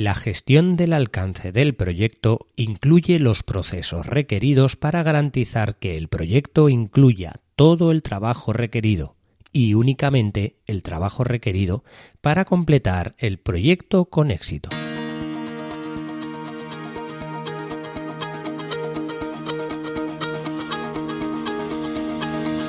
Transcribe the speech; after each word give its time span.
La 0.00 0.14
gestión 0.14 0.76
del 0.76 0.94
alcance 0.94 1.52
del 1.52 1.74
proyecto 1.74 2.46
incluye 2.56 3.18
los 3.18 3.42
procesos 3.42 4.06
requeridos 4.06 4.74
para 4.74 5.02
garantizar 5.02 5.76
que 5.76 5.98
el 5.98 6.08
proyecto 6.08 6.70
incluya 6.70 7.34
todo 7.54 7.92
el 7.92 8.02
trabajo 8.02 8.54
requerido 8.54 9.14
y 9.52 9.74
únicamente 9.74 10.56
el 10.64 10.82
trabajo 10.82 11.22
requerido 11.22 11.84
para 12.22 12.46
completar 12.46 13.14
el 13.18 13.40
proyecto 13.40 14.06
con 14.06 14.30
éxito. 14.30 14.70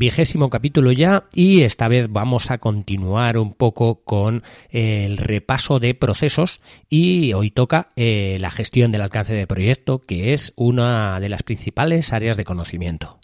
Vigésimo 0.00 0.48
capítulo 0.48 0.92
ya 0.92 1.24
y 1.34 1.62
esta 1.62 1.86
vez 1.86 2.10
vamos 2.10 2.50
a 2.50 2.56
continuar 2.56 3.36
un 3.36 3.52
poco 3.52 4.02
con 4.02 4.42
el 4.70 5.18
repaso 5.18 5.78
de 5.78 5.94
procesos 5.94 6.62
y 6.88 7.34
hoy 7.34 7.50
toca 7.50 7.90
eh, 7.96 8.38
la 8.40 8.50
gestión 8.50 8.92
del 8.92 9.02
alcance 9.02 9.34
de 9.34 9.46
proyecto 9.46 9.98
que 9.98 10.32
es 10.32 10.54
una 10.56 11.20
de 11.20 11.28
las 11.28 11.42
principales 11.42 12.14
áreas 12.14 12.38
de 12.38 12.44
conocimiento. 12.44 13.18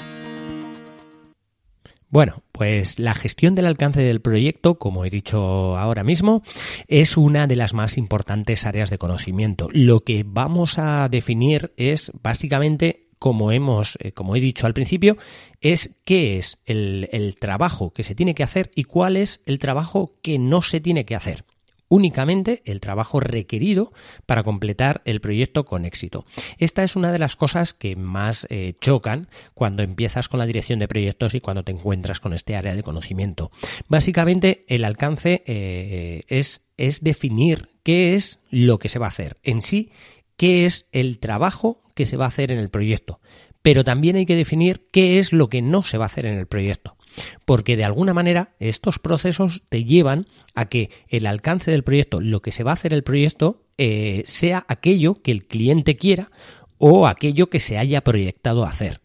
Bueno, 2.11 2.43
pues 2.53 2.99
la 2.99 3.15
gestión 3.15 3.55
del 3.55 3.67
alcance 3.67 4.03
del 4.03 4.21
proyecto, 4.21 4.79
como 4.79 5.05
he 5.05 5.11
dicho 5.11 5.77
ahora 5.77 6.05
mismo, 6.05 6.43
es 6.89 7.17
una 7.17 7.47
de 7.47 7.57
las 7.57 7.75
más 7.75 7.97
importantes 7.97 8.65
áreas 8.65 8.91
de 8.91 8.99
conocimiento. 8.99 9.69
Lo 9.73 10.01
que 10.01 10.25
vamos 10.27 10.79
a 10.79 11.09
definir 11.09 11.73
es 11.77 12.13
básicamente 12.23 13.06
como 13.27 13.51
hemos, 13.51 13.99
eh, 13.99 14.13
como 14.13 14.37
he 14.37 14.41
dicho 14.41 14.69
al 14.69 14.73
principio, 14.73 15.17
es 15.61 15.91
qué 16.05 16.39
es 16.39 16.61
el, 16.65 17.35
trabajo 17.41 17.93
que 17.93 18.05
se 18.05 18.15
tiene 18.15 18.37
que 18.37 18.45
hacer 18.45 18.71
y 18.77 18.85
cuál 18.85 19.17
es 19.17 19.41
el 19.47 19.59
trabajo 19.59 20.13
que 20.23 20.39
no 20.39 20.63
se 20.63 20.79
tiene 20.79 21.05
que 21.05 21.17
hacer 21.17 21.45
únicamente 21.89 22.63
el 22.67 22.81
trabajo 22.81 23.19
requerido 23.19 23.93
para 24.27 24.45
completar 24.45 25.03
el 25.05 25.21
proyecto 25.21 25.65
con 25.65 25.85
éxito. 25.85 26.25
Esta 26.59 26.85
es 26.85 26.95
una 26.95 27.11
de 27.11 27.19
las 27.19 27.35
cosas 27.35 27.75
que 27.75 27.97
más 27.97 28.47
eh, 28.49 28.75
chocan 28.81 29.29
cuando 29.55 29.83
empiezas 29.83 30.29
con 30.29 30.39
la 30.39 30.47
dirección 30.47 30.79
de 30.79 30.87
proyectos 30.87 31.35
y 31.35 31.41
cuando 31.41 31.65
te 31.65 31.73
encuentras 31.73 32.21
con 32.21 32.33
este 32.33 32.57
área 32.57 32.77
de 32.77 32.85
conocimiento. 32.85 33.51
Básicamente 33.89 34.65
el 34.69 34.85
alcance 34.85 35.43
eh, 35.47 36.23
es, 36.29 36.63
es 36.77 37.03
definir 37.03 37.71
qué 37.83 38.15
es 38.15 38.41
lo 38.51 38.79
que 38.79 38.89
se 38.89 38.99
va 38.99 39.07
a 39.07 39.11
hacer 39.11 39.37
en 39.45 39.61
sí, 39.61 39.91
qué 40.37 40.67
es 40.67 40.87
el 40.93 41.19
trabajo 41.19 41.83
que 41.95 42.05
se 42.05 42.17
va 42.17 42.27
a 42.27 42.29
hacer 42.29 42.53
en 42.53 42.59
el 42.59 42.71
proyecto, 42.71 43.21
pero 43.63 43.85
también 43.85 44.17
hay 44.17 44.27
que 44.27 44.37
definir 44.37 44.87
qué 44.93 45.19
es 45.19 45.33
lo 45.33 45.49
que 45.49 45.63
no 45.63 45.83
se 45.83 45.99
va 45.99 46.05
a 46.05 46.07
hacer 46.07 46.27
en 46.27 46.39
el 46.39 46.47
proyecto. 46.47 46.97
Porque 47.45 47.77
de 47.77 47.85
alguna 47.85 48.15
manera 48.15 48.55
estos 48.59 48.99
procesos 48.99 49.65
te 49.69 49.85
llevan 49.85 50.27
a 50.55 50.67
que 50.67 50.91
el 51.09 51.27
alcance 51.27 51.71
del 51.71 51.83
proyecto, 51.83 52.21
lo 52.21 52.43
que 52.43 52.53
se 52.53 52.63
va 52.63 52.73
a 52.73 52.75
hacer 52.75 52.93
el 52.93 53.03
proyecto, 53.03 53.65
eh, 53.79 54.23
sea 54.27 54.65
aquello 54.69 55.23
que 55.23 55.33
el 55.33 55.47
cliente 55.47 55.97
quiera 55.97 56.31
o 56.79 57.07
aquello 57.07 57.49
que 57.49 57.61
se 57.61 57.79
haya 57.79 58.03
proyectado 58.03 58.65
hacer. 58.65 59.01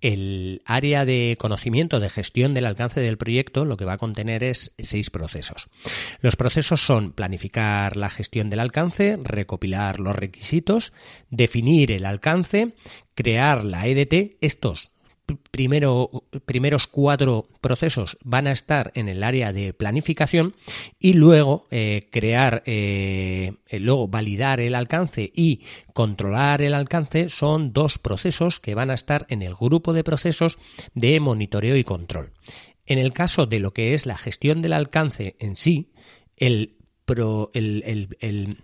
El 0.00 0.62
área 0.64 1.04
de 1.04 1.36
conocimiento 1.38 2.00
de 2.00 2.08
gestión 2.08 2.54
del 2.54 2.66
alcance 2.66 3.00
del 3.00 3.18
proyecto 3.18 3.64
lo 3.64 3.76
que 3.76 3.84
va 3.84 3.94
a 3.94 3.98
contener 3.98 4.44
es 4.44 4.72
seis 4.78 5.10
procesos. 5.10 5.68
Los 6.20 6.36
procesos 6.36 6.80
son 6.80 7.12
planificar 7.12 7.96
la 7.96 8.10
gestión 8.10 8.50
del 8.50 8.60
alcance, 8.60 9.18
recopilar 9.22 10.00
los 10.00 10.14
requisitos, 10.14 10.92
definir 11.30 11.92
el 11.92 12.06
alcance, 12.06 12.74
crear 13.14 13.64
la 13.64 13.86
EDT. 13.86 14.36
Estos 14.40 14.92
primero, 15.50 16.24
primeros 16.46 16.86
cuatro 16.86 17.48
procesos 17.60 18.16
van 18.24 18.46
a 18.46 18.52
estar 18.52 18.92
en 18.94 19.08
el 19.08 19.22
área 19.22 19.52
de 19.52 19.72
planificación 19.72 20.54
y 20.98 21.14
luego 21.14 21.66
eh, 21.70 22.08
crear, 22.10 22.62
eh, 22.66 23.54
eh, 23.66 23.78
luego 23.78 24.08
validar 24.08 24.60
el 24.60 24.74
alcance 24.74 25.30
y 25.34 25.62
controlar 25.92 26.62
el 26.62 26.74
alcance 26.74 27.28
son 27.28 27.72
dos 27.72 27.98
procesos 27.98 28.60
que 28.60 28.74
van 28.74 28.90
a 28.90 28.94
estar 28.94 29.26
en 29.28 29.42
el 29.42 29.54
grupo 29.54 29.92
de 29.92 30.04
procesos 30.04 30.58
de 30.94 31.20
monitoreo 31.20 31.76
y 31.76 31.84
control. 31.84 32.32
En 32.86 32.98
el 32.98 33.12
caso 33.12 33.46
de 33.46 33.60
lo 33.60 33.72
que 33.72 33.94
es 33.94 34.06
la 34.06 34.16
gestión 34.16 34.62
del 34.62 34.72
alcance 34.72 35.36
en 35.38 35.56
sí, 35.56 35.92
el, 36.36 36.76
el 37.06 38.58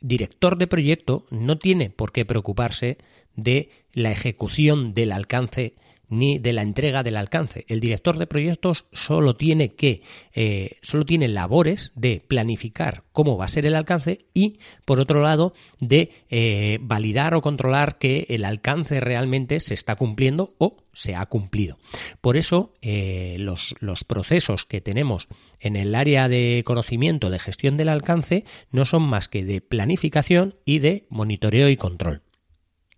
director 0.00 0.58
de 0.58 0.66
proyecto 0.66 1.26
no 1.30 1.58
tiene 1.58 1.90
por 1.90 2.10
qué 2.10 2.24
preocuparse 2.24 2.98
de 3.36 3.70
la 3.92 4.10
ejecución 4.10 4.94
del 4.94 5.12
alcance 5.12 5.74
ni 6.10 6.38
de 6.38 6.52
la 6.52 6.62
entrega 6.62 7.02
del 7.02 7.16
alcance. 7.16 7.64
El 7.68 7.80
director 7.80 8.18
de 8.18 8.26
proyectos 8.26 8.84
solo 8.92 9.36
tiene 9.36 9.74
que, 9.74 10.02
eh, 10.34 10.76
solo 10.82 11.06
tiene 11.06 11.28
labores 11.28 11.92
de 11.94 12.22
planificar 12.26 13.04
cómo 13.12 13.38
va 13.38 13.46
a 13.46 13.48
ser 13.48 13.64
el 13.64 13.74
alcance 13.74 14.26
y, 14.34 14.58
por 14.84 15.00
otro 15.00 15.22
lado, 15.22 15.54
de 15.78 16.10
eh, 16.28 16.78
validar 16.82 17.34
o 17.34 17.40
controlar 17.40 17.98
que 17.98 18.26
el 18.28 18.44
alcance 18.44 19.00
realmente 19.00 19.60
se 19.60 19.74
está 19.74 19.94
cumpliendo 19.94 20.54
o 20.58 20.76
se 20.92 21.14
ha 21.14 21.24
cumplido. 21.26 21.78
Por 22.20 22.36
eso, 22.36 22.74
eh, 22.82 23.36
los, 23.38 23.74
los 23.78 24.04
procesos 24.04 24.66
que 24.66 24.80
tenemos 24.80 25.28
en 25.60 25.76
el 25.76 25.94
área 25.94 26.28
de 26.28 26.62
conocimiento 26.66 27.30
de 27.30 27.38
gestión 27.38 27.76
del 27.76 27.88
alcance 27.88 28.44
no 28.72 28.84
son 28.84 29.02
más 29.02 29.28
que 29.28 29.44
de 29.44 29.60
planificación 29.60 30.56
y 30.64 30.80
de 30.80 31.06
monitoreo 31.08 31.68
y 31.68 31.76
control. 31.76 32.22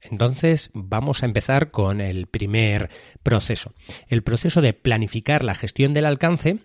Entonces 0.03 0.71
vamos 0.75 1.23
a 1.23 1.27
empezar 1.27 1.71
con 1.71 2.01
el 2.01 2.27
primer 2.27 2.91
proceso. 3.23 3.73
El 4.09 4.23
proceso 4.23 4.61
de 4.61 4.73
planificar 4.73 5.45
la 5.45 5.55
gestión 5.55 5.95
del 5.95 6.07
alcance 6.07 6.59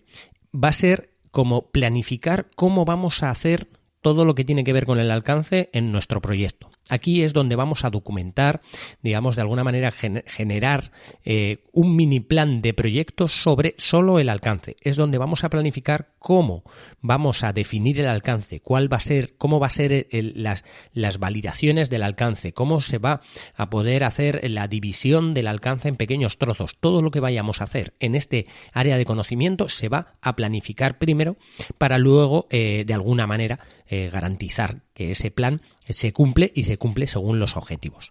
va 0.54 0.70
a 0.70 0.74
ser 0.74 1.12
como 1.32 1.70
planificar 1.70 2.50
cómo 2.56 2.84
vamos 2.84 3.22
a 3.24 3.30
hacer 3.30 3.70
todo 4.02 4.26
lo 4.26 4.36
que 4.36 4.44
tiene 4.44 4.64
que 4.64 4.74
ver 4.74 4.86
con 4.86 5.00
el 5.00 5.12
alcance 5.12 5.70
en 5.74 5.92
nuestro 5.92 6.22
proyecto. 6.22 6.72
Aquí 6.90 7.24
es 7.24 7.34
donde 7.34 7.56
vamos 7.56 7.84
a 7.84 7.90
documentar, 7.90 8.62
digamos, 9.02 9.36
de 9.36 9.42
alguna 9.42 9.64
manera 9.64 9.92
generar 9.92 10.92
eh, 11.26 11.66
un 11.74 11.96
mini 11.96 12.20
plan 12.20 12.62
de 12.62 12.74
proyectos 12.74 13.34
sobre 13.34 13.76
solo 13.78 14.20
el 14.20 14.30
alcance. 14.30 14.76
Es 14.82 14.96
donde 14.96 15.18
vamos 15.18 15.44
a 15.44 15.50
planificar 15.50 16.10
cómo 16.20 16.64
vamos 17.02 17.44
a 17.44 17.54
definir 17.54 18.00
el 18.00 18.08
alcance, 18.08 18.60
cuál 18.60 18.92
va 18.92 18.98
a 18.98 19.02
ser, 19.02 19.36
cómo 19.38 19.60
va 19.60 19.68
a 19.68 19.72
ser 19.72 20.08
las, 20.12 20.64
las 20.94 21.20
validaciones 21.20 21.90
del 21.90 22.04
alcance, 22.04 22.54
cómo 22.54 22.82
se 22.82 22.98
va 22.98 23.22
a 23.56 23.70
poder 23.70 24.04
hacer 24.04 24.50
la 24.50 24.68
división 24.68 25.34
del 25.34 25.48
alcance 25.48 25.88
en 25.88 25.96
pequeños 25.96 26.38
trozos. 26.38 26.78
Todo 26.80 27.02
lo 27.02 27.12
que 27.12 27.20
vayamos 27.20 27.62
a 27.62 27.66
hacer 27.66 27.94
en 28.00 28.16
este 28.16 28.48
área 28.74 28.98
de 28.98 29.06
conocimiento 29.06 29.70
se 29.70 29.90
va 29.90 30.16
a 30.22 30.36
planificar 30.36 30.98
primero 30.98 31.38
para 31.78 31.98
luego, 31.98 32.48
eh, 32.50 32.84
de 32.86 32.94
alguna 32.94 33.28
manera, 33.28 33.60
eh, 33.88 34.10
garantizar 34.12 34.82
que 34.98 35.12
ese 35.12 35.30
plan 35.30 35.62
se 35.88 36.12
cumple 36.12 36.52
y 36.56 36.64
se 36.64 36.80
cumple 36.80 37.06
según 37.06 37.38
los 37.38 37.56
objetivos. 37.56 38.10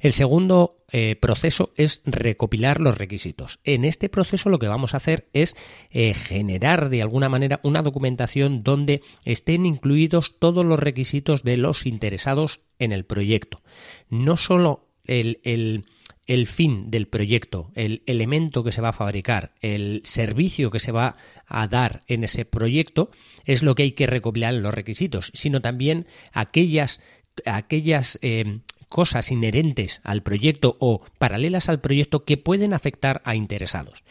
El 0.00 0.14
segundo 0.14 0.78
eh, 0.90 1.14
proceso 1.14 1.74
es 1.76 2.00
recopilar 2.06 2.80
los 2.80 2.96
requisitos. 2.96 3.60
En 3.64 3.84
este 3.84 4.08
proceso 4.08 4.48
lo 4.48 4.58
que 4.58 4.66
vamos 4.66 4.94
a 4.94 4.96
hacer 4.96 5.28
es 5.34 5.56
eh, 5.90 6.14
generar 6.14 6.88
de 6.88 7.02
alguna 7.02 7.28
manera 7.28 7.60
una 7.62 7.82
documentación 7.82 8.62
donde 8.62 9.02
estén 9.26 9.66
incluidos 9.66 10.38
todos 10.38 10.64
los 10.64 10.80
requisitos 10.80 11.42
de 11.42 11.58
los 11.58 11.84
interesados 11.84 12.62
en 12.78 12.92
el 12.92 13.04
proyecto. 13.04 13.60
No 14.08 14.38
solo 14.38 14.88
el, 15.04 15.38
el 15.44 15.84
el 16.26 16.46
fin 16.46 16.90
del 16.90 17.08
proyecto, 17.08 17.72
el 17.74 18.02
elemento 18.06 18.62
que 18.62 18.72
se 18.72 18.80
va 18.80 18.90
a 18.90 18.94
fabricar, 18.94 19.52
el 19.60 20.02
servicio 20.04 20.70
que 20.70 20.78
se 20.78 20.92
va 20.92 21.16
a 21.46 21.66
dar 21.66 22.02
en 22.06 22.24
ese 22.24 22.44
proyecto, 22.44 23.10
es 23.44 23.62
lo 23.62 23.74
que 23.74 23.84
hay 23.84 23.92
que 23.92 24.06
recopilar 24.06 24.54
en 24.54 24.62
los 24.62 24.74
requisitos, 24.74 25.32
sino 25.34 25.60
también 25.60 26.06
aquellas, 26.32 27.00
aquellas 27.44 28.18
eh, 28.22 28.60
cosas 28.88 29.30
inherentes 29.30 30.00
al 30.04 30.22
proyecto 30.22 30.76
o 30.78 31.02
paralelas 31.18 31.68
al 31.68 31.80
proyecto 31.80 32.24
que 32.24 32.36
pueden 32.36 32.74
afectar 32.74 33.22
a 33.24 33.34
interesados. 33.34 34.04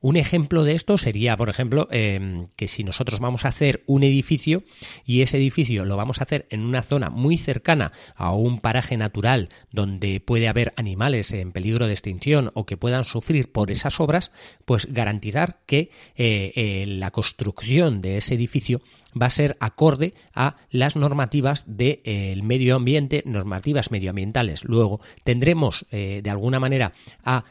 Un 0.00 0.16
ejemplo 0.16 0.62
de 0.64 0.74
esto 0.74 0.98
sería, 0.98 1.36
por 1.36 1.48
ejemplo, 1.48 1.88
em, 1.90 2.48
que 2.56 2.68
si 2.68 2.84
nosotros 2.84 3.18
vamos 3.18 3.44
a 3.44 3.48
hacer 3.48 3.82
un 3.86 4.02
edificio 4.02 4.62
y 5.04 5.22
ese 5.22 5.38
edificio 5.38 5.84
lo 5.84 5.96
vamos 5.96 6.20
a 6.20 6.24
hacer 6.24 6.46
en 6.50 6.60
una 6.60 6.82
zona 6.82 7.08
muy 7.08 7.38
cercana 7.38 7.92
a 8.14 8.32
un 8.32 8.60
paraje 8.60 8.96
natural 8.96 9.48
donde 9.72 10.20
puede 10.20 10.48
haber 10.48 10.74
animales 10.76 11.32
en 11.32 11.52
peligro 11.52 11.86
de 11.86 11.94
extinción 11.94 12.50
o 12.54 12.66
que 12.66 12.76
puedan 12.76 13.04
sufrir 13.04 13.50
por 13.50 13.70
esas 13.70 13.98
obras, 13.98 14.32
pues 14.64 14.92
garantizar 14.92 15.60
que 15.66 15.90
eh, 16.14 16.52
eh, 16.54 16.84
la 16.86 17.10
construcción 17.10 18.00
de 18.00 18.18
ese 18.18 18.34
edificio 18.34 18.82
va 19.20 19.26
a 19.26 19.30
ser 19.30 19.56
acorde 19.60 20.14
a 20.34 20.56
las 20.70 20.96
normativas 20.96 21.64
del 21.66 22.42
medio 22.42 22.76
ambiente, 22.76 23.22
normativas 23.26 23.90
medioambientales. 23.90 24.64
Luego 24.64 25.00
tendremos 25.24 25.86
de 25.90 26.30
alguna 26.30 26.60
manera 26.60 26.92
a 27.24 27.44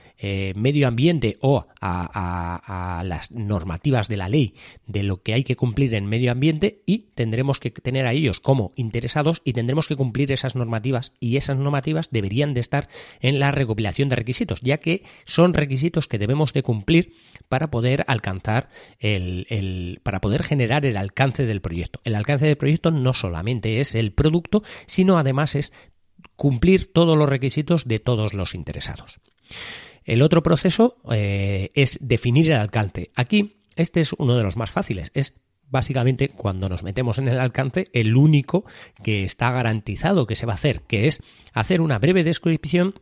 medio 0.55 0.87
ambiente 0.87 1.35
o 1.41 1.67
a, 1.81 3.01
las 3.05 3.31
normativas 3.31 4.07
de 4.07 4.17
la 4.17 4.29
ley 4.29 4.55
de 4.87 5.03
lo 5.03 5.21
que 5.21 5.33
hay 5.33 5.43
que 5.43 5.55
cumplir 5.55 5.93
en 5.93 6.05
medio 6.05 6.31
ambiente 6.31 6.81
y 6.85 7.09
tendremos 7.15 7.59
que 7.59 7.71
tener 7.71 8.05
a 8.05 8.13
ellos 8.13 8.39
como 8.39 8.73
interesados 8.75 9.41
y 9.43 9.53
tendremos 9.53 9.87
que 9.87 9.95
cumplir 9.95 10.31
esas 10.31 10.55
normativas 10.55 11.13
y 11.19 11.37
esas 11.37 11.57
normativas 11.57 12.09
deberían 12.11 12.53
de 12.53 12.61
estar 12.61 12.89
en 13.21 13.39
la 13.39 13.51
recopilación 13.51 14.09
de 14.09 14.15
requisitos, 14.15 14.61
ya 14.61 14.77
que 14.77 15.03
son 15.25 15.53
requisitos 15.53 16.07
que 16.07 16.17
debemos 16.17 16.53
de 16.53 16.63
cumplir 16.63 17.13
para 17.49 17.69
poder 17.71 18.03
alcanzar 18.07 18.69
el, 18.99 19.99
para 20.03 20.21
poder 20.21 20.43
generar 20.43 20.85
el 20.85 20.97
alcance 20.97 21.45
proyecto. 21.61 22.01
El 22.03 22.15
alcance 22.15 22.45
del 22.45 22.57
proyecto 22.57 22.91
no 22.91 23.13
solamente 23.13 23.79
es 23.79 23.95
el 23.95 24.11
producto, 24.13 24.63
sino 24.85 25.17
además 25.17 25.55
es 25.55 25.73
cumplir 26.35 26.91
todos 26.91 27.17
los 27.17 27.29
requisitos 27.29 27.85
de 27.85 27.99
todos 27.99 28.33
los 28.33 28.55
interesados. 28.55 29.19
El 30.03 30.21
otro 30.21 30.43
proceso 30.43 30.97
eh, 31.11 31.69
es 31.73 31.97
definir 32.01 32.51
el 32.51 32.57
alcance. 32.57 33.11
Aquí 33.15 33.57
este 33.75 33.99
es 33.99 34.13
uno 34.13 34.37
de 34.37 34.43
los 34.43 34.55
más 34.55 34.71
fáciles. 34.71 35.11
Es 35.13 35.33
básicamente 35.69 36.29
cuando 36.29 36.69
nos 36.69 36.83
metemos 36.83 37.17
en 37.17 37.27
el 37.27 37.39
alcance 37.39 37.89
el 37.93 38.15
único 38.15 38.65
que 39.03 39.23
está 39.23 39.51
garantizado 39.51 40.27
que 40.27 40.35
se 40.35 40.45
va 40.45 40.53
a 40.53 40.55
hacer, 40.55 40.81
que 40.81 41.07
es 41.07 41.21
hacer 41.53 41.81
una 41.81 41.99
breve 41.99 42.23
descripción 42.23 42.95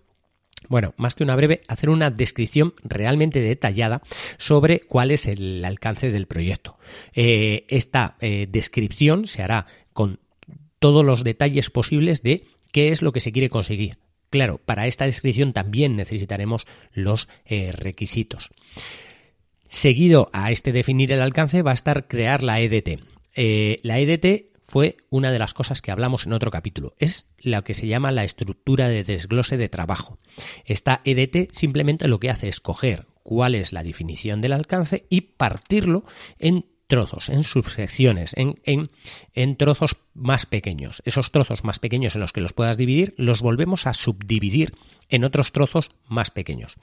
bueno, 0.69 0.94
más 0.98 1.15
que 1.15 1.24
una 1.24 1.36
breve, 1.36 1.62
hacer 1.68 1.89
una 1.89 2.10
descripción 2.10 2.74
realmente 2.83 3.42
detallada 3.42 4.01
sobre 4.38 4.80
cuál 4.80 5.12
es 5.12 5.27
el 5.27 5.63
alcance 5.65 6.12
del 6.12 6.27
proyecto. 6.27 6.77
Eh, 7.13 7.65
esta 7.69 8.15
eh, 8.19 8.48
descripción 8.50 9.27
se 9.27 9.44
hará 9.44 9.65
con 9.94 10.19
todos 10.80 11.06
los 11.06 11.24
detalles 11.24 11.69
posibles 11.69 12.24
de 12.24 12.44
qué 12.71 12.89
es 12.92 13.01
lo 13.01 13.12
que 13.12 13.19
se 13.19 13.31
quiere 13.31 13.50
conseguir. 13.50 13.98
Claro, 14.30 14.60
para 14.65 14.88
esta 14.88 15.06
descripción 15.06 15.54
también 15.54 15.95
necesitaremos 15.95 16.65
los 16.92 17.30
eh, 17.45 17.71
requisitos. 17.71 18.50
Seguido 19.68 20.30
a 20.33 20.51
este 20.51 20.71
definir 20.71 21.12
el 21.12 21.21
alcance 21.21 21.62
va 21.62 21.71
a 21.71 21.75
estar 21.75 22.07
crear 22.07 22.44
la 22.44 22.60
EDT. 22.60 23.01
La 23.83 24.00
EDT 24.00 24.53
fue 24.74 24.98
una 25.12 25.31
de 25.31 25.38
las 25.38 25.54
cosas 25.54 25.84
que 25.84 25.92
hablamos 25.92 26.25
en 26.25 26.34
otro 26.34 26.50
capítulo. 26.50 26.96
Es 26.98 27.28
lo 27.38 27.64
que 27.64 27.75
se 27.75 27.86
llama 27.86 28.12
la 28.12 28.24
estructura 28.24 28.88
de 28.90 29.04
desglose 29.04 29.56
de 29.56 29.70
trabajo. 29.70 30.18
Esta 30.66 31.02
EDT 31.06 31.52
simplemente 31.52 32.08
lo 32.08 32.20
que 32.20 32.31
hace 32.31 32.48
es 32.48 32.60
coger 32.60 33.06
cuál 33.22 33.54
es 33.54 33.72
la 33.72 33.84
definición 33.84 34.42
del 34.42 34.52
alcance 34.54 35.06
y 35.10 35.22
partirlo 35.22 36.06
en 36.40 36.66
trozos, 36.88 37.30
en 37.30 37.44
subsecciones, 37.44 38.34
en, 38.36 38.56
en, 38.64 38.90
en, 39.36 39.58
trozos 39.58 39.96
más 40.16 40.48
pequeños. 40.48 41.04
Esos 41.06 41.30
trozos 41.30 41.64
más 41.64 41.78
pequeños 41.78 42.16
en 42.16 42.22
los 42.22 42.34
que 42.34 42.42
los 42.42 42.54
puedas 42.54 42.75
dividir, 42.75 43.14
los 43.16 43.42
volvemos 43.42 43.86
a 43.86 43.94
subdividir 43.94 44.74
en 45.10 45.24
otros 45.24 45.52
trozos 45.52 45.92
más 46.08 46.31
pequeños. 46.31 46.78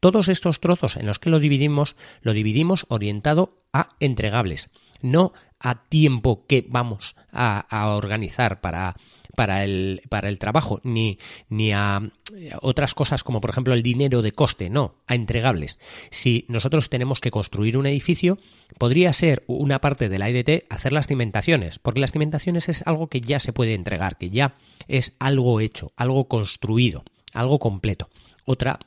Todos 0.00 0.30
estos 0.30 0.60
trozos 0.60 0.96
en 0.96 1.04
los 1.04 1.18
que 1.18 1.28
lo 1.28 1.40
dividimos, 1.40 1.96
lo 2.22 2.32
dividimos 2.32 2.86
orientado 2.88 3.62
a 3.70 3.96
entregables, 4.00 4.70
no 5.02 5.34
a 5.64 5.76
tiempo 5.76 6.44
que 6.46 6.64
vamos 6.68 7.16
a, 7.32 7.88
organizar 7.96 8.60
para, 8.60 8.96
para, 9.34 9.64
el, 9.64 10.02
para 10.10 10.28
el 10.28 10.38
trabajo, 10.38 10.78
ni, 10.84 11.18
ni 11.48 11.72
a 11.72 12.02
otras 12.60 12.94
cosas 12.94 13.24
como 13.24 13.40
por 13.40 13.48
ejemplo 13.48 13.72
el 13.72 13.82
dinero 13.82 14.20
de 14.20 14.32
coste, 14.32 14.68
no, 14.68 14.96
a 15.06 15.14
entregables. 15.14 15.78
Si 16.10 16.44
nosotros 16.48 16.90
tenemos 16.90 17.22
que 17.22 17.30
construir 17.30 17.78
un 17.78 17.86
edificio, 17.86 18.38
podría 18.78 19.10
ser 19.14 19.42
una 19.46 19.80
parte 19.80 20.10
de 20.10 20.18
la 20.18 20.28
EDT 20.28 20.66
hacer 20.68 20.92
las 20.92 21.06
cimentaciones, 21.06 21.78
porque 21.78 22.00
las 22.00 22.12
cimentaciones 22.12 22.68
es 22.68 22.86
algo 22.86 23.08
que 23.08 23.22
ya 23.22 23.40
se 23.40 23.54
puede 23.54 23.72
entregar, 23.72 24.18
que 24.18 24.28
ya 24.28 24.56
es 24.86 25.14
algo 25.18 25.60
hecho, 25.60 25.92
algo 25.96 26.28
construido, 26.28 27.04
algo 27.32 27.58
completo. 27.58 28.10
Otra 28.44 28.78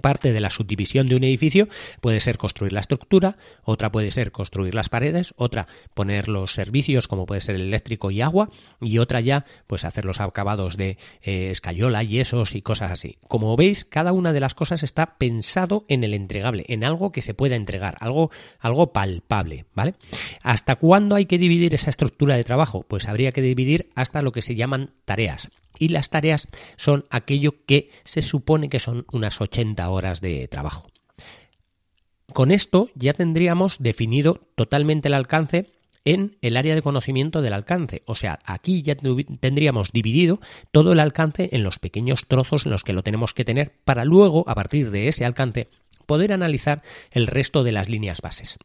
parte 0.00 0.32
de 0.32 0.40
la 0.40 0.50
subdivisión 0.50 1.06
de 1.06 1.16
un 1.16 1.24
edificio 1.24 1.68
puede 2.00 2.20
ser 2.20 2.38
construir 2.38 2.72
la 2.72 2.80
estructura, 2.80 3.36
otra 3.64 3.90
puede 3.90 4.10
ser 4.10 4.32
construir 4.32 4.74
las 4.74 4.88
paredes, 4.88 5.34
otra 5.36 5.66
poner 5.94 6.28
los 6.28 6.52
servicios 6.52 7.08
como 7.08 7.26
puede 7.26 7.40
ser 7.40 7.56
el 7.56 7.62
eléctrico 7.62 8.10
y 8.10 8.20
agua 8.20 8.48
y 8.80 8.98
otra 8.98 9.20
ya 9.20 9.44
pues 9.66 9.84
hacer 9.84 10.04
los 10.04 10.20
acabados 10.20 10.76
de 10.76 10.98
eh, 11.22 11.50
escayola, 11.50 12.02
yesos 12.02 12.54
y 12.54 12.62
cosas 12.62 12.90
así. 12.90 13.18
Como 13.28 13.56
veis, 13.56 13.84
cada 13.84 14.12
una 14.12 14.32
de 14.32 14.40
las 14.40 14.54
cosas 14.54 14.82
está 14.82 15.16
pensado 15.18 15.84
en 15.88 16.04
el 16.04 16.14
entregable, 16.14 16.64
en 16.68 16.84
algo 16.84 17.12
que 17.12 17.22
se 17.22 17.34
pueda 17.34 17.56
entregar, 17.56 17.96
algo, 18.00 18.30
algo 18.60 18.92
palpable, 18.92 19.66
¿vale? 19.74 19.94
¿Hasta 20.42 20.76
cuándo 20.76 21.14
hay 21.16 21.26
que 21.26 21.38
dividir 21.38 21.74
esa 21.74 21.90
estructura 21.90 22.36
de 22.36 22.44
trabajo? 22.44 22.84
Pues 22.86 23.08
habría 23.08 23.32
que 23.32 23.42
dividir 23.42 23.90
hasta 23.94 24.22
lo 24.22 24.32
que 24.32 24.42
se 24.42 24.54
llaman 24.54 24.92
tareas 25.04 25.48
y 25.78 25.88
las 25.88 26.10
tareas 26.10 26.48
son 26.76 27.04
aquello 27.10 27.64
que 27.66 27.90
se 28.04 28.22
supone 28.22 28.68
que 28.68 28.78
son 28.78 29.06
unas 29.12 29.40
80 29.40 29.88
horas 29.88 30.20
de 30.20 30.48
trabajo. 30.48 30.86
Con 32.32 32.50
esto 32.50 32.90
ya 32.94 33.14
tendríamos 33.14 33.76
definido 33.78 34.40
totalmente 34.54 35.08
el 35.08 35.14
alcance 35.14 35.72
en 36.04 36.36
el 36.40 36.56
área 36.56 36.74
de 36.74 36.82
conocimiento 36.82 37.42
del 37.42 37.52
alcance. 37.52 38.02
O 38.06 38.14
sea, 38.14 38.38
aquí 38.44 38.82
ya 38.82 38.94
tendríamos 38.94 39.92
dividido 39.92 40.40
todo 40.72 40.92
el 40.92 41.00
alcance 41.00 41.48
en 41.52 41.62
los 41.62 41.78
pequeños 41.78 42.26
trozos 42.26 42.66
en 42.66 42.72
los 42.72 42.84
que 42.84 42.92
lo 42.92 43.02
tenemos 43.02 43.34
que 43.34 43.44
tener 43.44 43.72
para 43.84 44.04
luego, 44.04 44.44
a 44.48 44.54
partir 44.54 44.90
de 44.90 45.08
ese 45.08 45.24
alcance, 45.24 45.68
poder 46.06 46.32
analizar 46.32 46.82
el 47.12 47.26
resto 47.26 47.62
de 47.62 47.72
las 47.72 47.88
líneas 47.88 48.20
bases. 48.22 48.58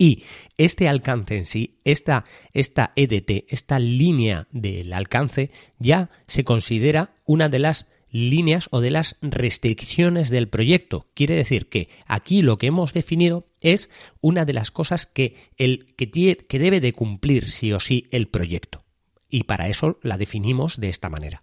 Y 0.00 0.22
este 0.56 0.88
alcance 0.88 1.36
en 1.36 1.44
sí, 1.44 1.76
esta, 1.84 2.24
esta 2.54 2.94
EDT, 2.96 3.44
esta 3.48 3.78
línea 3.78 4.48
del 4.50 4.94
alcance, 4.94 5.50
ya 5.78 6.08
se 6.26 6.42
considera 6.42 7.16
una 7.26 7.50
de 7.50 7.58
las 7.58 7.84
líneas 8.10 8.68
o 8.70 8.80
de 8.80 8.92
las 8.92 9.18
restricciones 9.20 10.30
del 10.30 10.48
proyecto. 10.48 11.06
Quiere 11.12 11.34
decir 11.34 11.68
que 11.68 11.90
aquí 12.06 12.40
lo 12.40 12.56
que 12.56 12.68
hemos 12.68 12.94
definido 12.94 13.44
es 13.60 13.90
una 14.22 14.46
de 14.46 14.54
las 14.54 14.70
cosas 14.70 15.04
que, 15.04 15.36
el, 15.58 15.94
que, 15.96 16.10
que 16.10 16.58
debe 16.58 16.80
de 16.80 16.94
cumplir 16.94 17.50
sí 17.50 17.70
o 17.74 17.78
sí 17.78 18.08
el 18.10 18.26
proyecto. 18.26 18.82
Y 19.28 19.42
para 19.42 19.68
eso 19.68 19.98
la 20.00 20.16
definimos 20.16 20.80
de 20.80 20.88
esta 20.88 21.10
manera. 21.10 21.42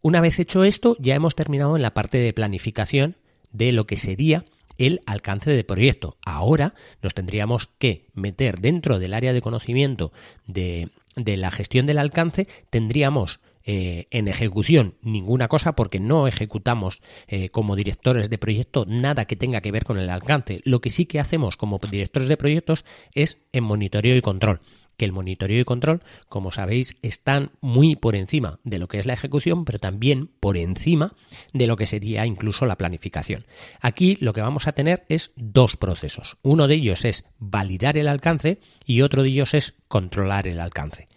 Una 0.00 0.22
vez 0.22 0.38
hecho 0.38 0.64
esto, 0.64 0.96
ya 1.00 1.14
hemos 1.14 1.34
terminado 1.34 1.76
en 1.76 1.82
la 1.82 1.92
parte 1.92 2.16
de 2.16 2.32
planificación 2.32 3.18
de 3.52 3.72
lo 3.72 3.86
que 3.86 3.98
sería 3.98 4.46
el 4.78 5.00
alcance 5.06 5.50
del 5.50 5.64
proyecto. 5.64 6.16
Ahora 6.24 6.74
nos 7.02 7.14
tendríamos 7.14 7.68
que 7.78 8.06
meter 8.14 8.60
dentro 8.60 8.98
del 8.98 9.14
área 9.14 9.32
de 9.32 9.40
conocimiento 9.42 10.12
de, 10.46 10.90
la 11.16 11.50
gestión 11.50 11.86
del 11.86 11.98
alcance, 11.98 12.48
tendríamos 12.70 13.40
eh, 13.66 14.08
en 14.10 14.28
ejecución 14.28 14.94
ninguna 15.00 15.48
cosa 15.48 15.74
porque 15.74 15.98
no 15.98 16.28
ejecutamos 16.28 17.02
eh, 17.28 17.48
como 17.48 17.76
directores 17.76 18.28
de 18.28 18.36
proyecto 18.36 18.84
nada 18.86 19.24
que 19.24 19.36
tenga 19.36 19.62
que 19.62 19.72
ver 19.72 19.84
con 19.84 19.98
el 19.98 20.10
alcance. 20.10 20.60
Lo 20.64 20.80
que 20.80 20.90
sí 20.90 21.06
que 21.06 21.20
hacemos 21.20 21.56
como 21.56 21.78
directores 21.90 22.28
de 22.28 22.36
proyectos 22.36 22.84
es 23.14 23.38
en 23.52 23.64
monitoreo 23.64 24.16
y 24.16 24.20
control 24.20 24.60
que 24.96 25.04
el 25.04 25.12
monitoreo 25.12 25.60
y 25.60 25.64
control, 25.64 26.02
como 26.28 26.52
sabéis, 26.52 26.96
están 27.02 27.50
muy 27.60 27.96
por 27.96 28.16
encima 28.16 28.60
de 28.64 28.78
lo 28.78 28.88
que 28.88 28.98
es 28.98 29.06
la 29.06 29.14
ejecución, 29.14 29.64
pero 29.64 29.78
también 29.78 30.30
por 30.40 30.56
encima 30.56 31.14
de 31.52 31.66
lo 31.66 31.76
que 31.76 31.86
sería 31.86 32.26
incluso 32.26 32.66
la 32.66 32.76
planificación. 32.76 33.46
Aquí 33.80 34.16
lo 34.20 34.32
que 34.32 34.42
vamos 34.42 34.66
a 34.66 34.72
tener 34.72 35.04
es 35.08 35.32
dos 35.36 35.76
procesos. 35.76 36.36
Uno 36.42 36.68
de 36.68 36.76
ellos 36.76 37.04
es 37.04 37.24
validar 37.38 37.96
el 37.98 38.08
alcance 38.08 38.60
y 38.84 39.02
otro 39.02 39.22
de 39.22 39.28
ellos 39.30 39.54
es 39.54 39.74
controlar 39.88 40.46
el 40.46 40.60
alcance. 40.60 41.08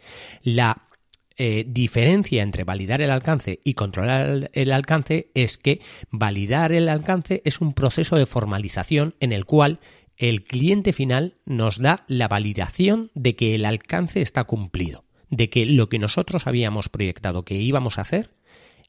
La 0.44 0.88
eh, 1.40 1.66
diferencia 1.68 2.42
entre 2.42 2.64
validar 2.64 3.00
el 3.00 3.12
alcance 3.12 3.60
y 3.64 3.76
controlar 3.76 4.50
el 4.54 4.72
alcance 4.72 5.30
es 5.36 5.60
que 5.60 5.82
validar 6.10 6.72
el 6.72 6.90
alcance 6.90 7.44
es 7.46 7.62
un 7.62 7.74
proceso 7.74 8.16
de 8.16 8.26
formalización 8.26 9.14
en 9.20 9.32
el 9.32 9.46
cual 9.46 9.80
el 10.18 10.44
cliente 10.44 10.94
final 10.94 11.36
nos 11.46 11.80
da 11.80 12.04
la 12.08 12.28
validación 12.28 13.12
de 13.14 13.36
que 13.36 13.56
el 13.56 13.66
alcance 13.66 14.22
está 14.22 14.44
cumplido, 14.44 15.06
de 15.30 15.50
que 15.50 15.66
lo 15.66 15.90
que 15.90 16.00
nosotros 16.00 16.48
habíamos 16.48 16.90
proyectado 16.90 17.44
que 17.44 17.56
íbamos 17.56 17.98
a 17.98 18.02
hacer 18.02 18.32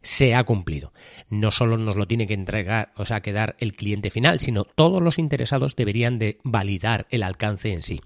se 0.00 0.34
ha 0.34 0.44
cumplido. 0.44 0.92
No 1.28 1.50
solo 1.50 1.76
nos 1.76 1.96
lo 1.96 2.06
tiene 2.06 2.26
que 2.26 2.34
entregar, 2.34 2.92
o 2.96 3.04
sea, 3.04 3.20
que 3.20 3.32
dar 3.32 3.56
el 3.58 3.74
cliente 3.74 4.10
final, 4.10 4.40
sino 4.40 4.64
todos 4.64 5.02
los 5.02 5.18
interesados 5.18 5.76
deberían 5.76 6.18
de 6.18 6.38
validar 6.44 7.06
el 7.10 7.22
alcance 7.22 7.72
en 7.72 7.82
sí. 7.82 8.00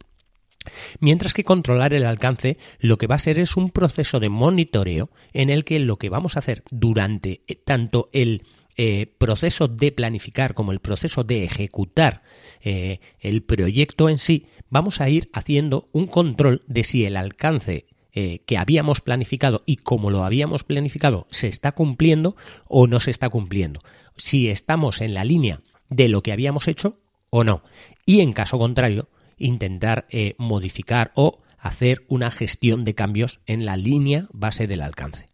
Mientras 1.01 1.35
que 1.35 1.45
controlar 1.45 1.93
el 1.93 2.07
alcance 2.07 2.57
lo 2.79 2.97
que 2.97 3.09
va 3.09 3.17
a 3.17 3.21
ser 3.21 3.39
es 3.39 3.57
un 3.57 3.71
proceso 3.71 4.21
de 4.21 4.29
monitoreo 4.29 5.11
en 5.33 5.51
el 5.51 5.65
que 5.65 5.81
lo 5.81 5.99
que 5.99 6.09
vamos 6.09 6.37
a 6.37 6.39
hacer 6.39 6.63
durante 6.71 7.43
tanto 7.65 8.09
el 8.13 8.45
eh, 8.77 9.07
proceso 9.19 9.69
de 9.69 9.93
planificar 9.93 10.55
como 10.55 10.73
el 10.73 10.81
proceso 10.81 11.25
de 11.25 11.45
ejecutar 11.45 12.23
eh, 12.63 13.01
el 13.21 13.43
proyecto 13.43 14.09
en 14.09 14.19
sí, 14.19 14.47
vamos 14.71 15.01
a 15.01 15.09
ir 15.09 15.31
haciendo 15.33 15.89
un 15.93 16.07
control 16.07 16.63
de 16.67 16.85
si 16.85 17.05
el 17.05 17.17
alcance 17.17 17.87
eh, 18.13 18.41
que 18.47 18.59
habíamos 18.59 19.01
planificado 19.01 19.63
y 19.67 19.77
como 19.77 20.11
lo 20.11 20.25
habíamos 20.25 20.65
planificado 20.65 21.27
se 21.31 21.49
está 21.49 21.73
cumpliendo 21.73 22.37
o 22.69 22.87
no 22.87 23.01
se 23.01 23.11
está 23.11 23.29
cumpliendo. 23.29 23.81
Si 24.17 24.49
estamos 24.49 25.01
en 25.01 25.15
la 25.15 25.25
línea 25.25 25.61
de 25.89 26.09
lo 26.09 26.23
que 26.23 26.33
habíamos 26.33 26.69
hecho 26.69 27.01
o 27.31 27.45
no. 27.45 27.63
Y 28.05 28.21
en 28.21 28.33
caso 28.33 28.59
contrario, 28.59 29.09
intentar 29.39 30.07
modificar 30.37 31.13
o 31.15 31.41
hacer 31.59 32.05
una 32.09 32.31
gestión 32.31 32.85
de 32.85 32.95
cambios 32.95 33.41
en 33.47 33.65
la 33.65 33.77
línea 33.77 34.29
base 34.33 34.67
del 34.67 34.83
alcance 34.83 35.32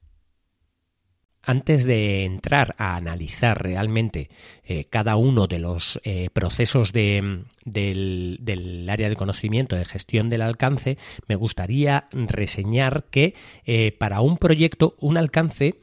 antes 1.48 1.84
de 1.84 2.26
entrar 2.26 2.74
a 2.76 2.94
analizar 2.94 3.62
realmente 3.62 4.28
eh, 4.66 4.84
cada 4.90 5.16
uno 5.16 5.46
de 5.46 5.58
los 5.58 5.98
eh, 6.04 6.28
procesos 6.30 6.92
de, 6.92 7.44
del, 7.64 8.86
área 8.90 9.08
de 9.08 9.16
conocimiento 9.16 9.74
de 9.74 9.86
gestión 9.86 10.28
del 10.28 10.42
alcance, 10.42 10.98
me 11.26 11.36
gustaría 11.36 12.06
reseñar 12.12 13.06
que 13.10 13.34
eh, 13.64 13.92
para 13.92 14.20
un 14.20 14.36
proyecto 14.36 14.94
un 15.00 15.16
alcance 15.16 15.76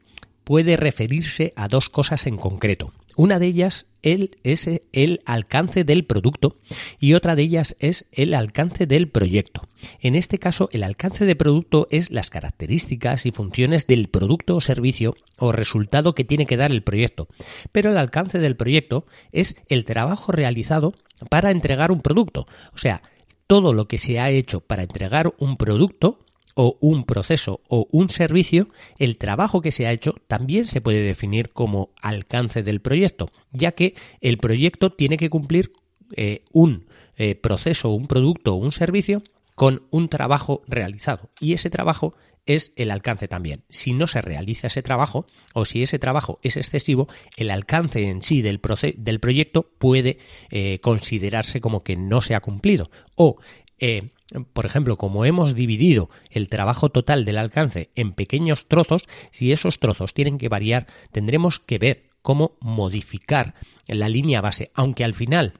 puede 0.43 0.77
referirse 0.77 1.51
a 1.55 1.67
dos 1.67 1.89
cosas 1.89 2.27
en 2.27 2.36
concreto. 2.36 2.93
Una 3.17 3.39
de 3.39 3.48
ellas 3.48 3.88
es 4.01 4.69
el 4.91 5.22
alcance 5.25 5.84
del 5.84 6.05
producto 6.05 6.57
y 7.00 7.13
otra 7.13 7.36
de 7.36 7.43
ellas 7.43 7.75
es 7.79 8.05
el 8.12 8.34
alcance 8.34 8.86
del 8.86 9.10
proyecto. 9.10 9.67
En 10.00 10.15
este 10.15 10.38
caso, 10.38 10.69
el 10.72 10.84
alcance 10.84 11.25
de 11.25 11.36
producto 11.36 11.88
es 11.89 12.12
las 12.12 12.29
características 12.29 13.25
y 13.25 13.31
funciones 13.31 13.88
del 13.88 14.10
producto 14.10 14.57
o 14.57 14.62
servicio 14.62 15.15
o 15.38 15.51
resultado 15.51 16.13
que 16.13 16.24
tiene 16.24 16.45
que 16.45 16.57
dar 16.57 16.72
el 16.72 16.84
proyecto. 16.84 17.27
Pero 17.72 17.91
el 17.91 17.98
alcance 17.98 18.39
del 18.39 18.55
proyecto 18.55 19.05
es 19.31 19.55
el 19.69 19.86
trabajo 19.86 20.31
realizado 20.31 20.93
para 21.29 21.51
entregar 21.51 21.91
un 21.91 22.01
producto. 22.01 22.48
O 22.74 22.77
sea, 22.77 23.01
todo 23.48 23.74
lo 23.74 23.88
que 23.88 23.98
se 23.98 24.19
ha 24.19 24.29
hecho 24.29 24.62
para 24.62 24.84
entregar 24.84 25.34
un 25.38 25.57
producto 25.57 26.25
o 26.55 26.77
un 26.81 27.03
proceso 27.03 27.62
o 27.67 27.88
un 27.91 28.09
servicio, 28.09 28.69
el 28.97 29.17
trabajo 29.17 29.62
que 29.62 29.71
se 29.71 29.85
ha 29.85 29.91
hecho 29.91 30.15
también 30.27 30.65
se 30.65 30.81
puede 30.81 31.03
definir 31.03 31.51
como 31.51 31.91
alcance 32.01 32.63
del 32.63 32.81
proyecto, 32.81 33.29
ya 33.51 33.74
que 33.74 33.93
el 34.21 34.38
proyecto 34.38 34.91
tiene 34.93 35.17
que 35.17 35.29
cumplir 35.29 35.74
eh, 36.15 36.43
un 36.51 36.88
eh, 37.17 37.35
proceso, 37.35 37.89
un 37.89 38.07
producto 38.07 38.53
o 38.53 38.57
un 38.57 38.71
servicio 38.71 39.21
con 39.53 39.81
un 39.89 40.09
trabajo 40.09 40.63
realizado. 40.67 41.29
Y 41.39 41.53
ese 41.53 41.69
trabajo 41.69 42.15
es 42.45 42.74
el 42.75 42.91
alcance 42.91 43.27
también. 43.27 43.63
Si 43.69 43.93
no 43.93 44.07
se 44.07 44.21
realiza 44.21 44.67
ese 44.67 44.83
trabajo 44.83 45.25
o 45.53 45.65
si 45.65 45.81
ese 45.81 46.00
trabajo 46.00 46.39
es 46.43 46.57
excesivo, 46.57 47.07
el 47.38 47.50
alcance 47.50 48.07
en 48.07 48.21
sí 48.21 48.41
del, 48.41 48.62
del 48.97 49.19
proyecto 49.19 49.71
puede 49.77 50.19
eh, 50.51 50.79
considerarse 50.79 51.59
como 51.59 51.83
que 51.83 51.95
no 51.95 52.21
se 52.21 52.35
ha 52.35 52.41
cumplido. 52.41 52.91
O 53.15 53.38
eh, 53.79 54.10
por 54.53 54.65
ejemplo, 54.65 54.98
como 54.98 55.25
hemos 55.25 55.55
dividido 55.55 56.10
el 56.29 56.50
trabajo 56.50 56.89
total 56.89 57.25
del 57.25 57.38
alcance 57.38 57.89
en 57.96 58.13
pequeños 58.13 58.67
trozos, 58.67 59.03
si 59.32 59.51
esos 59.51 59.79
trozos 59.79 60.13
tienen 60.13 60.38
que 60.38 60.50
variar, 60.50 60.88
tendremos 61.12 61.60
que 61.60 61.77
ver 61.77 62.10
cómo 62.22 62.58
modificar 62.60 63.53
la 63.88 64.10
línea 64.10 64.41
base, 64.41 64.72
aunque 64.74 65.03
al 65.03 65.13
final 65.13 65.53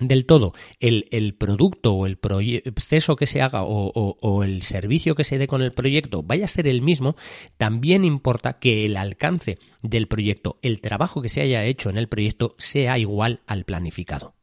del 0.00 0.26
todo 0.26 0.54
el, 0.80 1.34
producto 1.34 1.92
o 1.92 2.06
el 2.06 2.16
proceso 2.16 3.16
que 3.16 3.26
se 3.26 3.42
haga 3.42 3.64
o, 3.64 3.90
o, 3.92 4.44
el 4.44 4.62
servicio 4.62 5.14
que 5.14 5.24
se 5.24 5.38
dé 5.38 5.46
con 5.46 5.60
el 5.60 5.72
proyecto 5.72 6.22
vaya 6.22 6.44
a 6.44 6.48
ser 6.48 6.68
el 6.68 6.82
mismo, 6.82 7.16
también 7.56 8.04
importa 8.04 8.58
que 8.58 8.86
el 8.86 8.96
alcance 8.96 9.58
del 9.82 10.06
proyecto, 10.06 10.58
el 10.62 10.80
trabajo 10.80 11.20
que 11.20 11.28
se 11.28 11.40
haya 11.40 11.64
hecho 11.64 11.90
en 11.90 11.98
el 11.98 12.08
proyecto 12.08 12.54
sea 12.58 12.96
igual 12.98 13.40
al 13.46 13.64
planificado. 13.64 14.37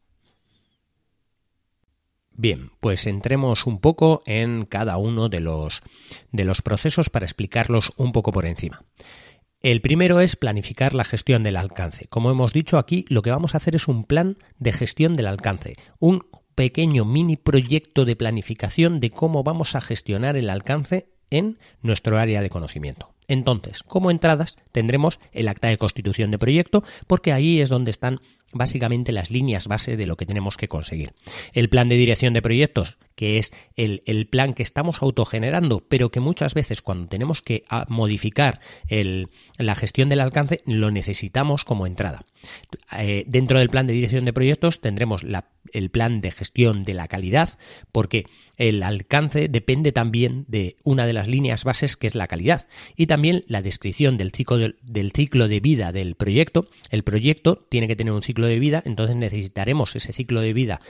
Bien, 2.38 2.70
pues 2.82 3.08
entremos 3.08 3.66
un 3.66 3.80
poco 3.80 4.22
en 4.26 4.66
cada 4.66 4.98
uno 4.98 5.30
de 5.30 5.40
los, 5.40 5.82
de 6.32 6.44
los 6.44 6.62
procesos 6.62 7.10
para 7.10 7.26
explicarlos 7.26 7.94
un 7.96 8.12
poco 8.12 8.32
por 8.32 8.46
encima. 8.46 8.84
El 9.62 9.82
primero 9.82 10.20
es 10.20 10.36
planificar 10.36 10.94
la 10.94 11.06
gestión 11.06 11.44
del 11.44 11.56
alcance. 11.56 12.08
Como 12.10 12.30
hemos 12.30 12.54
dicho 12.54 12.78
aquí, 12.78 13.06
lo 13.08 13.22
que 13.22 13.32
vamos 13.32 13.54
a 13.54 13.58
hacer 13.58 13.76
es 13.76 13.88
un 13.88 14.04
plan 14.04 14.38
de 14.60 14.74
gestión 14.74 15.16
del 15.16 15.28
alcance, 15.28 15.78
un 16.00 16.28
pequeño 16.56 17.06
mini 17.06 17.38
proyecto 17.38 18.06
de 18.06 18.16
planificación 18.16 19.00
de 19.00 19.12
cómo 19.12 19.44
vamos 19.44 19.76
a 19.76 19.82
gestionar 19.82 20.36
el 20.36 20.50
alcance 20.50 21.08
en 21.30 21.58
nuestro 21.82 22.18
área 22.20 22.42
de 22.42 22.50
conocimiento. 22.50 23.16
Entonces, 23.28 23.82
como 23.82 24.12
entradas 24.12 24.58
tendremos 24.76 25.22
el 25.32 25.48
acta 25.48 25.70
de 25.70 25.78
constitución 25.78 26.32
de 26.32 26.38
proyecto, 26.38 26.84
porque 27.08 27.32
ahí 27.32 27.62
es 27.62 27.70
donde 27.70 27.92
están 27.92 28.20
básicamente 28.54 29.14
las 29.14 29.32
líneas 29.32 29.68
base 29.68 29.96
de 29.96 30.06
lo 30.06 30.18
que 30.18 30.26
tenemos 30.26 30.58
que 30.58 30.68
conseguir. 30.68 31.14
El 31.54 31.70
plan 31.70 31.88
de 31.90 31.96
dirección 31.96 32.34
de 32.34 32.42
proyectos, 32.42 32.98
que 33.16 33.38
es 33.38 33.54
el, 33.76 34.28
plan 34.28 34.54
que 34.54 34.64
estamos 34.64 35.02
autogenerando, 35.02 35.84
pero 35.88 36.12
que 36.12 36.20
muchas 36.20 36.54
veces 36.54 36.82
cuando 36.82 37.08
tenemos 37.08 37.42
que 37.42 37.64
ah, 37.70 37.86
modificar 37.88 38.60
la 39.58 39.76
gestión 39.76 40.10
del 40.10 40.20
alcance, 40.20 40.60
lo 40.66 40.92
necesitamos 40.92 41.64
como 41.64 41.88
entrada. 41.88 42.26
Eh, 42.98 43.24
dentro 43.28 43.60
del 43.60 43.70
plan 43.70 43.88
de 43.88 43.94
dirección 43.94 44.26
de 44.26 44.34
proyectos 44.34 44.82
tendremos 44.82 45.24
el 45.72 45.90
plan 45.90 46.22
de 46.22 46.32
gestión 46.32 46.84
de 46.84 46.94
la 46.94 47.08
calidad, 47.08 47.58
porque 47.92 48.26
el 48.58 48.84
alcance 48.84 49.48
depende 49.48 49.92
también 49.92 50.46
de 50.48 50.76
una 50.84 51.06
de 51.06 51.14
las 51.14 51.28
líneas 51.28 51.64
bases 51.64 51.98
que 51.98 52.08
es 52.08 52.16
la 52.16 52.28
calidad 52.28 52.68
y 52.96 53.08
también 53.08 53.44
la 53.48 53.62
descripción 53.62 54.18
del 54.18 54.32
ciclo 54.32 54.65
del 54.82 55.12
ciclo 55.12 55.48
de 55.48 55.60
vida 55.60 55.92
del 55.92 56.16
proyecto. 56.16 56.68
El 56.90 57.04
proyecto 57.04 57.66
tiene 57.70 57.88
que 57.88 57.96
tener 57.96 58.14
un 58.14 58.22
ciclo 58.22 58.48
de 58.48 58.60
vida, 58.60 58.82
entonces 58.86 59.16
necesitaremos 59.16 59.96
ese 59.96 60.14
ciclo 60.14 60.42
de 60.42 60.54
vida 60.54 60.82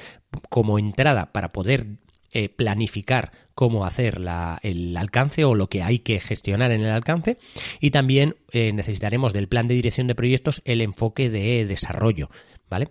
como 0.49 0.79
entrada 0.79 1.31
para 1.31 1.51
poder 1.51 1.87
eh, 2.31 2.49
planificar 2.49 3.31
cómo 3.53 3.85
hacer 3.85 4.19
el 4.61 4.97
alcance 4.97 5.45
o 5.45 5.55
lo 5.55 5.67
que 5.67 5.83
hay 5.83 5.99
que 5.99 6.19
gestionar 6.19 6.71
en 6.71 6.81
el 6.81 6.89
alcance 6.89 7.37
y 7.79 7.91
también 7.91 8.35
eh, 8.51 8.73
necesitaremos 8.73 9.31
del 9.31 9.47
plan 9.47 9.67
de 9.67 9.75
dirección 9.75 10.07
de 10.07 10.15
proyectos 10.15 10.61
el 10.65 10.81
enfoque 10.81 11.29
de 11.29 11.65
desarrollo, 11.65 12.29
¿vale? 12.69 12.89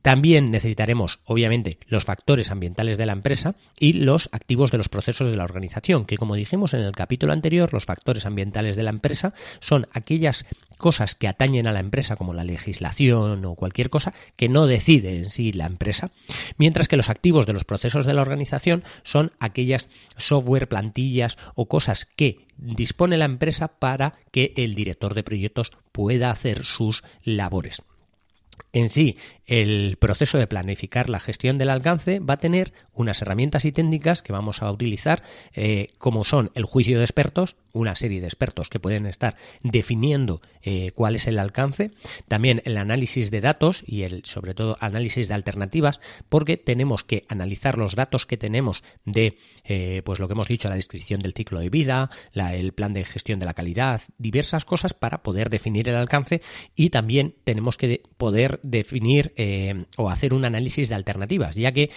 También 0.00 0.50
necesitaremos, 0.50 1.20
obviamente, 1.24 1.78
los 1.86 2.04
factores 2.04 2.50
ambientales 2.50 2.96
de 2.98 3.06
la 3.06 3.12
empresa 3.12 3.54
y 3.78 3.92
los 3.92 4.28
activos 4.32 4.70
de 4.70 4.78
los 4.78 4.88
procesos 4.88 5.30
de 5.30 5.36
la 5.36 5.44
organización, 5.44 6.06
que 6.06 6.16
como 6.16 6.34
dijimos 6.34 6.72
en 6.72 6.80
el 6.80 6.92
capítulo 6.92 7.32
anterior, 7.32 7.72
los 7.72 7.84
factores 7.84 8.24
ambientales 8.24 8.76
de 8.76 8.84
la 8.84 8.90
empresa 8.90 9.34
son 9.60 9.88
aquellas 9.92 10.46
cosas 10.78 11.14
que 11.14 11.28
atañen 11.28 11.66
a 11.66 11.72
la 11.72 11.80
empresa, 11.80 12.16
como 12.16 12.34
la 12.34 12.44
legislación 12.44 13.44
o 13.44 13.54
cualquier 13.54 13.90
cosa, 13.90 14.14
que 14.36 14.48
no 14.48 14.66
decide 14.66 15.16
en 15.16 15.30
sí 15.30 15.52
la 15.52 15.66
empresa, 15.66 16.10
mientras 16.56 16.88
que 16.88 16.96
los 16.96 17.10
activos 17.10 17.46
de 17.46 17.52
los 17.52 17.64
procesos 17.64 18.06
de 18.06 18.14
la 18.14 18.22
organización 18.22 18.84
son 19.02 19.32
aquellas 19.38 19.88
software, 20.16 20.68
plantillas 20.68 21.38
o 21.54 21.66
cosas 21.68 22.06
que 22.06 22.46
dispone 22.56 23.18
la 23.18 23.26
empresa 23.26 23.68
para 23.78 24.14
que 24.30 24.54
el 24.56 24.74
director 24.74 25.14
de 25.14 25.22
proyectos 25.22 25.72
pueda 25.92 26.30
hacer 26.30 26.64
sus 26.64 27.04
labores. 27.22 27.82
En 28.72 28.88
sí, 28.88 29.18
el 29.52 29.98
proceso 29.98 30.38
de 30.38 30.46
planificar 30.46 31.10
la 31.10 31.20
gestión 31.20 31.58
del 31.58 31.68
alcance 31.68 32.20
va 32.20 32.34
a 32.34 32.38
tener 32.38 32.72
unas 32.94 33.20
herramientas 33.20 33.66
y 33.66 33.72
técnicas 33.72 34.22
que 34.22 34.32
vamos 34.32 34.62
a 34.62 34.72
utilizar, 34.72 35.22
eh, 35.52 35.88
como 35.98 36.24
son 36.24 36.50
el 36.54 36.64
juicio 36.64 36.96
de 36.96 37.04
expertos, 37.04 37.56
una 37.74 37.94
serie 37.94 38.22
de 38.22 38.26
expertos 38.26 38.70
que 38.70 38.80
pueden 38.80 39.04
estar 39.04 39.36
definiendo 39.62 40.40
eh, 40.62 40.92
cuál 40.94 41.16
es 41.16 41.26
el 41.26 41.38
alcance, 41.38 41.90
también 42.28 42.62
el 42.64 42.78
análisis 42.78 43.30
de 43.30 43.42
datos 43.42 43.84
y 43.86 44.04
el, 44.04 44.24
sobre 44.24 44.54
todo, 44.54 44.78
análisis 44.80 45.28
de 45.28 45.34
alternativas, 45.34 46.00
porque 46.30 46.56
tenemos 46.56 47.04
que 47.04 47.26
analizar 47.28 47.76
los 47.76 47.94
datos 47.94 48.24
que 48.24 48.38
tenemos 48.38 48.82
de, 49.04 49.36
eh, 49.64 50.00
pues 50.06 50.18
lo 50.18 50.28
que 50.28 50.32
hemos 50.32 50.48
dicho, 50.48 50.68
la 50.68 50.76
descripción 50.76 51.20
del 51.20 51.34
ciclo 51.34 51.60
de 51.60 51.68
vida, 51.68 52.08
el 52.32 52.72
plan 52.72 52.94
de 52.94 53.04
gestión 53.04 53.38
de 53.38 53.44
la 53.44 53.52
calidad, 53.52 54.00
diversas 54.16 54.64
cosas 54.64 54.94
para 54.94 55.22
poder 55.22 55.50
definir 55.50 55.90
el 55.90 55.96
alcance 55.96 56.40
y 56.74 56.88
también 56.88 57.34
tenemos 57.44 57.76
que 57.76 58.02
poder 58.16 58.60
definir 58.62 59.34
eh, 59.42 59.84
o 59.96 60.10
hacer 60.10 60.34
un 60.34 60.44
análisis 60.44 60.88
de 60.88 60.94
alternativas, 60.94 61.56
ya 61.56 61.72
que 61.72 61.90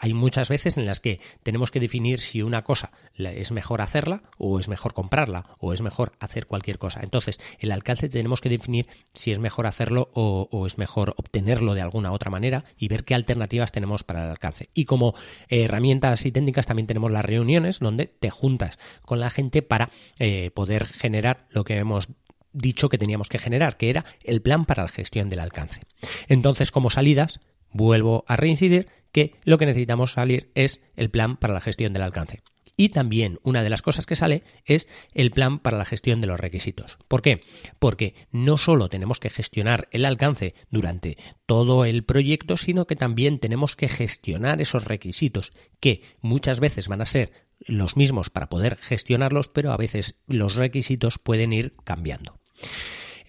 hay 0.00 0.14
muchas 0.14 0.48
veces 0.48 0.76
en 0.76 0.86
las 0.86 1.00
que 1.00 1.20
tenemos 1.42 1.70
que 1.70 1.80
definir 1.80 2.20
si 2.20 2.42
una 2.42 2.62
cosa 2.62 2.90
es 3.28 3.52
mejor 3.52 3.82
hacerla 3.82 4.22
o 4.38 4.58
es 4.58 4.68
mejor 4.68 4.94
comprarla 4.94 5.56
o 5.58 5.72
es 5.72 5.82
mejor 5.82 6.12
hacer 6.20 6.46
cualquier 6.46 6.78
cosa. 6.78 7.00
Entonces, 7.02 7.40
el 7.58 7.72
alcance 7.72 8.08
tenemos 8.08 8.40
que 8.40 8.48
definir 8.48 8.86
si 9.14 9.32
es 9.32 9.38
mejor 9.38 9.66
hacerlo 9.66 10.10
o, 10.14 10.66
es 10.66 10.78
mejor 10.78 11.14
obtenerlo 11.16 11.74
de 11.74 11.80
alguna 11.80 12.12
otra 12.12 12.30
manera 12.30 12.64
y 12.78 12.88
ver 12.88 13.04
qué 13.04 13.14
alternativas 13.14 13.72
tenemos 13.72 14.02
para 14.02 14.24
el 14.24 14.30
alcance. 14.30 14.70
Y 14.74 14.84
como 14.84 15.14
herramientas 15.48 16.24
y 16.26 16.32
técnicas 16.32 16.66
también 16.66 16.86
tenemos 16.86 17.10
las 17.10 17.24
reuniones 17.24 17.80
donde 17.80 18.06
te 18.06 18.30
juntas 18.30 18.78
con 19.04 19.20
la 19.20 19.30
gente 19.30 19.62
para 19.62 19.90
eh, 20.18 20.50
poder 20.54 20.86
generar 20.86 21.46
lo 21.50 21.64
que 21.64 21.76
hemos 21.76 22.08
dicho 22.52 22.88
que 22.88 22.98
teníamos 22.98 23.28
que 23.28 23.38
generar, 23.38 23.76
que 23.76 23.90
era 23.90 24.04
el 24.24 24.42
plan 24.42 24.64
para 24.64 24.82
la 24.82 24.88
gestión 24.88 25.28
del 25.28 25.40
alcance. 25.40 25.82
Entonces, 26.28 26.70
como 26.70 26.90
salidas, 26.90 27.40
vuelvo 27.72 28.24
a 28.26 28.36
reincidir 28.36 28.88
que 29.12 29.34
lo 29.44 29.58
que 29.58 29.66
necesitamos 29.66 30.12
salir 30.12 30.50
es 30.54 30.82
el 30.96 31.10
plan 31.10 31.36
para 31.36 31.54
la 31.54 31.60
gestión 31.60 31.92
del 31.92 32.02
alcance. 32.02 32.42
Y 32.76 32.88
también 32.88 33.38
una 33.42 33.62
de 33.62 33.68
las 33.68 33.82
cosas 33.82 34.06
que 34.06 34.16
sale 34.16 34.42
es 34.64 34.88
el 35.12 35.30
plan 35.30 35.58
para 35.58 35.76
la 35.76 35.84
gestión 35.84 36.22
de 36.22 36.26
los 36.26 36.40
requisitos. 36.40 36.96
¿Por 37.08 37.20
qué? 37.20 37.42
Porque 37.78 38.14
no 38.32 38.56
solo 38.56 38.88
tenemos 38.88 39.20
que 39.20 39.28
gestionar 39.28 39.88
el 39.90 40.06
alcance 40.06 40.54
durante 40.70 41.18
todo 41.44 41.84
el 41.84 42.04
proyecto, 42.04 42.56
sino 42.56 42.86
que 42.86 42.96
también 42.96 43.38
tenemos 43.38 43.76
que 43.76 43.88
gestionar 43.88 44.62
esos 44.62 44.86
requisitos, 44.86 45.52
que 45.78 46.02
muchas 46.22 46.58
veces 46.58 46.88
van 46.88 47.02
a 47.02 47.06
ser 47.06 47.32
los 47.66 47.98
mismos 47.98 48.30
para 48.30 48.48
poder 48.48 48.76
gestionarlos, 48.76 49.48
pero 49.48 49.72
a 49.72 49.76
veces 49.76 50.18
los 50.26 50.54
requisitos 50.54 51.18
pueden 51.18 51.52
ir 51.52 51.74
cambiando. 51.84 52.39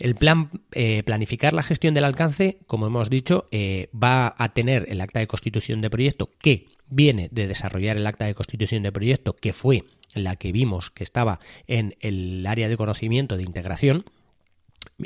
El 0.02 0.16
plan, 0.16 0.50
eh, 0.72 1.04
planificar 1.04 1.54
la 1.54 1.62
gestión 1.62 1.94
del 1.94 2.06
alcance, 2.06 2.58
como 2.66 2.88
hemos 2.88 3.12
dicho, 3.12 3.48
eh, 3.52 3.88
va 3.94 4.34
a 4.36 4.50
tener 4.50 4.86
el 4.90 5.00
acta 5.00 5.20
de 5.20 5.28
constitución 5.28 5.80
de 5.80 5.92
proyecto 5.92 6.32
que 6.42 6.70
viene 6.88 7.30
de 7.32 7.46
desarrollar 7.46 7.98
el 7.98 8.08
acta 8.08 8.26
de 8.26 8.34
constitución 8.34 8.82
de 8.82 8.92
proyecto, 8.92 9.34
que 9.34 9.54
fue 9.54 9.84
la 10.16 10.38
que 10.38 10.52
vimos 10.52 10.90
que 10.90 11.04
estaba 11.04 11.40
en 11.68 11.96
el 12.00 12.44
área 12.48 12.68
de 12.68 12.78
conocimiento 12.78 13.38
de 13.38 13.44
integración, 13.44 14.06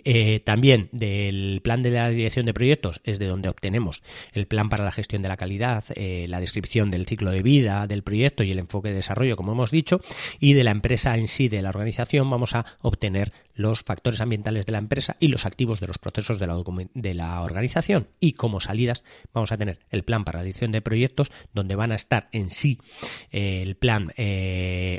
eh, 0.05 0.39
también 0.39 0.88
del 0.94 1.60
plan 1.62 1.84
de 1.84 1.91
la 1.91 2.10
dirección 2.10 2.46
de 2.46 2.53
proyectos 2.53 3.01
es 3.03 3.20
de 3.20 3.27
donde 3.27 3.50
obtenemos 3.50 4.01
el 4.32 4.48
plan 4.48 4.70
para 4.70 4.86
la 4.86 4.91
gestión 4.94 5.22
de 5.22 5.27
la 5.27 5.38
calidad, 5.38 5.84
la 5.96 6.39
descripción 6.39 6.89
del 6.89 7.05
ciclo 7.05 7.32
de 7.32 7.44
vida 7.44 7.86
del 7.86 8.01
proyecto 8.01 8.44
y 8.44 8.51
el 8.51 8.60
enfoque 8.60 8.89
de 8.89 8.96
desarrollo, 8.96 9.36
como 9.36 9.51
hemos 9.51 9.72
dicho, 9.72 10.00
y 10.39 10.53
de 10.53 10.63
la 10.63 10.72
empresa 10.72 11.17
en 11.17 11.27
sí, 11.27 11.50
de 11.50 11.62
la 11.62 11.70
organización, 11.70 12.29
vamos 12.29 12.55
a 12.55 12.65
obtener 12.82 13.34
los 13.56 13.84
factores 13.84 14.22
ambientales 14.22 14.66
de 14.66 14.74
la 14.74 14.78
empresa 14.78 15.18
y 15.20 15.30
los 15.30 15.46
activos 15.46 15.80
de 15.80 15.88
los 15.88 15.98
procesos 15.98 16.40
de 16.40 16.48
la, 17.16 17.42
organización. 17.42 18.08
Y 18.20 18.34
como 18.34 18.62
salidas 18.62 19.04
vamos 19.34 19.52
a 19.52 19.58
tener 19.58 19.80
el 19.90 20.04
plan 20.04 20.26
para 20.26 20.40
la 20.40 20.44
dirección 20.44 20.72
de 20.72 20.82
proyectos, 20.82 21.32
donde 21.54 21.76
van 21.76 21.92
a 21.92 21.96
estar 21.96 22.30
en 22.32 22.50
sí 22.50 22.80
eh, 23.32 23.62
el 23.62 23.76
plan, 23.76 24.14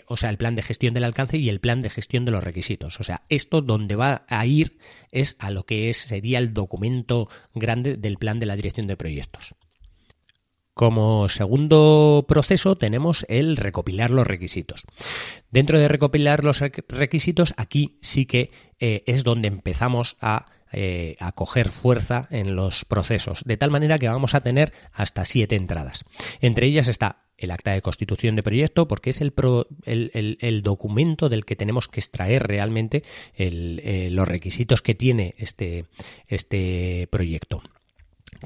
o 0.08 0.16
sea, 0.16 0.30
el 0.30 0.38
plan 0.38 0.56
de 0.56 0.62
gestión 0.62 0.94
del 0.94 1.04
alcance 1.04 1.36
y 1.36 1.48
el 1.48 1.60
plan 1.60 1.80
de 1.80 1.90
gestión 1.90 2.24
de 2.24 2.32
los 2.32 2.42
requisitos. 2.42 2.98
O 3.00 3.04
sea, 3.04 3.22
esto 3.28 3.60
donde 3.60 3.96
va 3.96 4.24
a 4.28 4.46
ir 4.46 4.78
es 5.12 5.36
a 5.38 5.50
lo 5.50 5.64
que 5.64 5.90
es, 5.90 5.98
sería 5.98 6.38
el 6.38 6.52
documento 6.52 7.28
grande 7.54 7.96
del 7.96 8.16
plan 8.16 8.40
de 8.40 8.46
la 8.46 8.56
dirección 8.56 8.86
de 8.86 8.96
proyectos. 8.96 9.54
Como 10.76 11.30
segundo 11.30 12.26
proceso 12.28 12.76
tenemos 12.76 13.24
el 13.30 13.56
recopilar 13.56 14.10
los 14.10 14.26
requisitos. 14.26 14.82
Dentro 15.50 15.78
de 15.78 15.88
recopilar 15.88 16.44
los 16.44 16.60
requisitos, 16.60 17.54
aquí 17.56 17.96
sí 18.02 18.26
que 18.26 18.50
eh, 18.78 19.02
es 19.06 19.24
donde 19.24 19.48
empezamos 19.48 20.18
a, 20.20 20.44
eh, 20.70 21.16
a, 21.18 21.32
coger 21.32 21.70
fuerza 21.70 22.28
en 22.30 22.56
los 22.56 22.84
procesos, 22.84 23.40
de 23.46 23.56
tal 23.56 23.70
manera 23.70 23.98
que 23.98 24.10
vamos 24.10 24.34
a 24.34 24.42
tener 24.42 24.74
hasta 24.92 25.24
siete 25.24 25.56
entradas. 25.56 26.04
Entre 26.42 26.66
ellas 26.66 26.88
está 26.88 27.24
el 27.38 27.52
acta 27.52 27.72
de 27.72 27.80
constitución 27.80 28.36
de 28.36 28.42
proyecto, 28.42 28.86
porque 28.86 29.08
es 29.08 29.22
el, 29.22 29.32
el, 29.86 30.62
documento 30.62 31.30
del 31.30 31.46
que 31.46 31.56
tenemos 31.56 31.88
que 31.88 32.00
extraer 32.00 32.46
realmente 32.46 33.02
eh, 33.34 34.08
los 34.10 34.28
requisitos 34.28 34.82
que 34.82 34.94
tiene 34.94 35.32
este, 35.38 35.86
este 36.28 37.08
proyecto. 37.10 37.62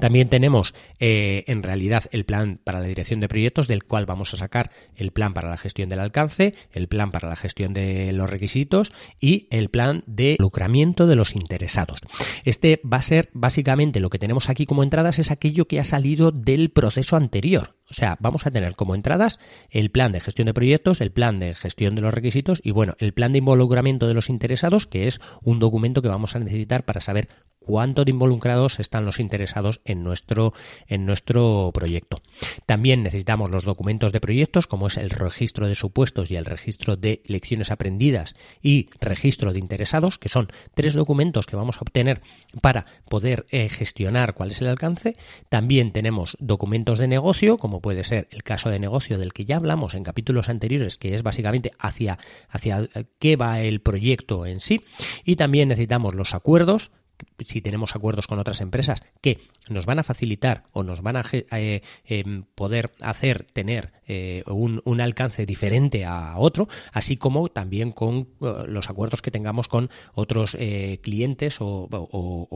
También 0.01 0.29
tenemos 0.29 0.73
eh, 0.99 1.43
en 1.47 1.63
realidad 1.63 2.03
el 2.11 2.25
plan 2.25 2.59
para 2.63 2.79
la 2.79 2.87
dirección 2.87 3.19
de 3.19 3.29
proyectos, 3.29 3.67
del 3.67 3.83
cual 3.83 4.05
vamos 4.05 4.33
a 4.33 4.37
sacar 4.37 4.71
el 4.95 5.11
plan 5.11 5.33
para 5.33 5.49
la 5.49 5.57
gestión 5.57 5.89
del 5.89 5.99
alcance, 5.99 6.55
el 6.71 6.87
plan 6.87 7.11
para 7.11 7.29
la 7.29 7.35
gestión 7.35 7.73
de 7.73 8.11
los 8.11 8.29
requisitos 8.29 8.91
y 9.19 9.47
el 9.51 9.69
plan 9.69 10.03
de 10.07 10.35
lucramiento 10.39 11.07
de 11.07 11.15
los 11.15 11.35
interesados. 11.35 11.99
Este 12.43 12.81
va 12.83 12.97
a 12.97 13.03
ser 13.03 13.29
básicamente 13.33 13.99
lo 13.99 14.09
que 14.09 14.19
tenemos 14.19 14.49
aquí 14.49 14.65
como 14.65 14.83
entradas, 14.83 15.19
es 15.19 15.31
aquello 15.31 15.67
que 15.67 15.79
ha 15.79 15.83
salido 15.83 16.31
del 16.31 16.71
proceso 16.71 17.15
anterior. 17.15 17.75
O 17.91 17.93
sea, 17.93 18.17
vamos 18.21 18.47
a 18.47 18.51
tener 18.51 18.75
como 18.75 18.95
entradas 18.95 19.39
el 19.69 19.91
plan 19.91 20.13
de 20.13 20.21
gestión 20.21 20.45
de 20.45 20.53
proyectos, 20.53 21.01
el 21.01 21.11
plan 21.11 21.39
de 21.39 21.53
gestión 21.53 21.93
de 21.93 22.01
los 22.01 22.13
requisitos 22.13 22.61
y 22.63 22.71
bueno, 22.71 22.95
el 22.99 23.13
plan 23.13 23.33
de 23.33 23.39
involucramiento 23.39 24.07
de 24.07 24.13
los 24.13 24.29
interesados, 24.29 24.87
que 24.87 25.07
es 25.07 25.19
un 25.43 25.59
documento 25.59 26.01
que 26.01 26.07
vamos 26.07 26.35
a 26.35 26.39
necesitar 26.39 26.85
para 26.85 27.01
saber 27.01 27.27
cuánto 27.61 28.03
de 28.03 28.11
involucrados 28.11 28.79
están 28.79 29.05
los 29.05 29.19
interesados 29.19 29.81
en 29.85 30.03
nuestro, 30.03 30.53
en 30.87 31.05
nuestro 31.05 31.69
proyecto. 31.73 32.21
También 32.65 33.03
necesitamos 33.03 33.51
los 33.51 33.63
documentos 33.63 34.11
de 34.11 34.19
proyectos, 34.19 34.65
como 34.65 34.87
es 34.87 34.97
el 34.97 35.11
registro 35.11 35.67
de 35.67 35.75
supuestos 35.75 36.31
y 36.31 36.35
el 36.35 36.45
registro 36.45 36.95
de 36.95 37.21
lecciones 37.25 37.69
aprendidas 37.69 38.35
y 38.61 38.89
registro 38.99 39.53
de 39.53 39.59
interesados, 39.59 40.17
que 40.17 40.29
son 40.29 40.47
tres 40.73 40.95
documentos 40.95 41.45
que 41.45 41.55
vamos 41.55 41.77
a 41.77 41.81
obtener 41.81 42.21
para 42.61 42.85
poder 43.07 43.45
eh, 43.51 43.69
gestionar 43.69 44.33
cuál 44.33 44.51
es 44.51 44.61
el 44.61 44.67
alcance. 44.67 45.15
También 45.49 45.91
tenemos 45.91 46.35
documentos 46.39 46.97
de 46.97 47.07
negocio, 47.07 47.57
puede 47.81 48.03
ser 48.03 48.27
el 48.31 48.43
caso 48.43 48.69
de 48.69 48.79
negocio 48.79 49.17
del 49.17 49.33
que 49.33 49.45
ya 49.45 49.57
hablamos 49.57 49.93
en 49.93 50.03
capítulos 50.03 50.49
anteriores, 50.49 50.97
que 50.97 51.15
es 51.15 51.23
básicamente 51.23 51.71
hacia, 51.79 52.17
hacia 52.49 52.87
qué 53.19 53.35
va 53.35 53.61
el 53.61 53.81
proyecto 53.81 54.45
en 54.45 54.59
sí. 54.59 54.81
Y 55.25 55.35
también 55.35 55.69
necesitamos 55.69 56.15
los 56.15 56.33
acuerdos 56.33 56.91
si 57.39 57.61
tenemos 57.61 57.95
acuerdos 57.95 58.27
con 58.27 58.39
otras 58.39 58.61
empresas 58.61 59.03
que 59.21 59.39
nos 59.69 59.85
van 59.85 59.99
a 59.99 60.03
facilitar 60.03 60.63
o 60.73 60.83
nos 60.83 61.01
van 61.01 61.17
a 61.17 61.25
eh, 61.31 61.81
em, 62.05 62.43
poder 62.55 62.91
hacer 63.01 63.45
tener 63.53 63.93
eh, 64.07 64.43
un, 64.47 65.01
alcance 65.01 65.45
diferente 65.45 66.05
a 66.05 66.37
otro, 66.37 66.67
así 66.91 67.17
como 67.17 67.49
también 67.49 67.91
con 67.91 68.27
eh, 68.41 68.65
los 68.67 68.89
acuerdos 68.89 69.21
que 69.21 69.31
tengamos 69.31 69.67
con 69.67 69.89
otros 70.13 70.57
clientes 71.01 71.57
o, 71.59 71.87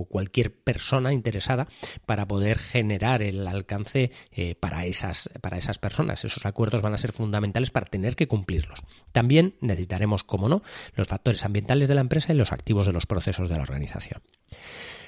cualquier 0.10 0.54
persona 0.54 1.14
interesada 1.14 1.68
para 2.06 2.28
poder 2.28 2.60
generar 2.60 3.22
el 3.22 3.48
alcance 3.48 4.12
para, 4.60 4.86
esas, 4.86 5.30
para 5.42 5.58
esas 5.58 5.80
personas. 5.80 6.24
Esos 6.24 6.46
acuerdos 6.46 6.82
van 6.82 6.94
a 6.94 6.98
ser 6.98 7.14
fundamentales 7.14 7.72
para 7.72 7.86
tener 7.86 8.16
que 8.16 8.28
cumplirlos. 8.28 8.80
También 9.12 9.56
necesitaremos, 9.62 10.24
como 10.24 10.50
no, 10.50 10.62
los 10.96 11.08
factores 11.08 11.46
ambientales 11.46 11.88
de 11.88 11.96
la 11.96 12.02
empresa 12.02 12.34
y 12.34 12.38
los 12.38 12.52
activos 12.52 12.88
de 12.88 12.94
los 12.94 13.06
procesos 13.06 13.50
de 13.50 13.56
la 13.56 13.64
organización. 13.64 14.22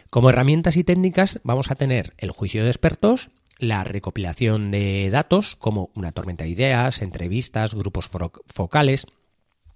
Como 0.09 0.29
herramientas 0.29 0.77
y 0.77 0.83
técnicas 0.83 1.39
vamos 1.43 1.71
a 1.71 1.75
tener 1.75 2.13
el 2.17 2.31
juicio 2.31 2.63
de 2.63 2.69
expertos, 2.69 3.29
la 3.59 3.83
recopilación 3.83 4.71
de 4.71 5.09
datos 5.09 5.55
como 5.57 5.89
una 5.95 6.11
tormenta 6.11 6.43
de 6.43 6.51
ideas, 6.51 7.01
entrevistas, 7.01 7.73
grupos 7.73 8.09
focales, 8.53 9.07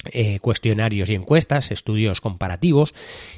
eh, 0.06 0.40
cuestionarios 0.40 1.10
y 1.10 1.16
encuestas, 1.16 1.72
estudios 1.72 2.22
comparativos 2.22 2.94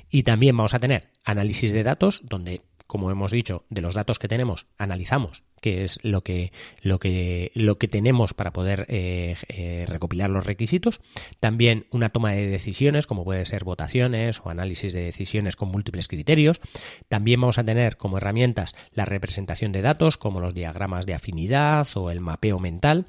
y 0.09 0.23
también 0.23 0.55
vamos 0.55 0.73
a 0.73 0.79
tener 0.79 1.09
análisis 1.23 1.73
de 1.73 1.83
datos 1.83 2.21
donde, 2.23 2.61
como 2.87 3.11
hemos 3.11 3.31
dicho, 3.31 3.65
de 3.69 3.81
los 3.81 3.95
datos 3.95 4.19
que 4.19 4.27
tenemos 4.27 4.67
analizamos 4.77 5.43
que 5.63 5.85
es 5.85 5.97
lo 6.03 6.25
que, 6.25 6.51
lo 6.81 6.99
que, 6.99 7.53
lo 7.55 7.77
que 7.77 7.87
tenemos 7.87 8.33
para 8.33 8.51
poder 8.51 8.85
eh, 8.89 9.37
eh, 9.47 9.85
recopilar 9.87 10.29
los 10.29 10.45
requisitos. 10.45 10.99
También 11.39 11.85
una 11.89 12.09
toma 12.09 12.33
de 12.33 12.47
decisiones, 12.47 13.07
como 13.07 13.23
puede 13.23 13.45
ser 13.45 13.63
votaciones 13.63 14.41
o 14.43 14.49
análisis 14.49 14.91
de 14.91 14.99
decisiones 14.99 15.55
con 15.55 15.69
múltiples 15.69 16.09
criterios. 16.09 16.59
También 17.07 17.39
vamos 17.39 17.59
a 17.59 17.63
tener 17.63 17.95
como 17.95 18.17
herramientas 18.17 18.75
la 18.91 19.05
representación 19.05 19.71
de 19.71 19.81
datos, 19.81 20.17
como 20.17 20.41
los 20.41 20.53
diagramas 20.53 21.05
de 21.05 21.13
afinidad 21.13 21.87
o 21.95 22.11
el 22.11 22.19
mapeo 22.19 22.59
mental. 22.59 23.05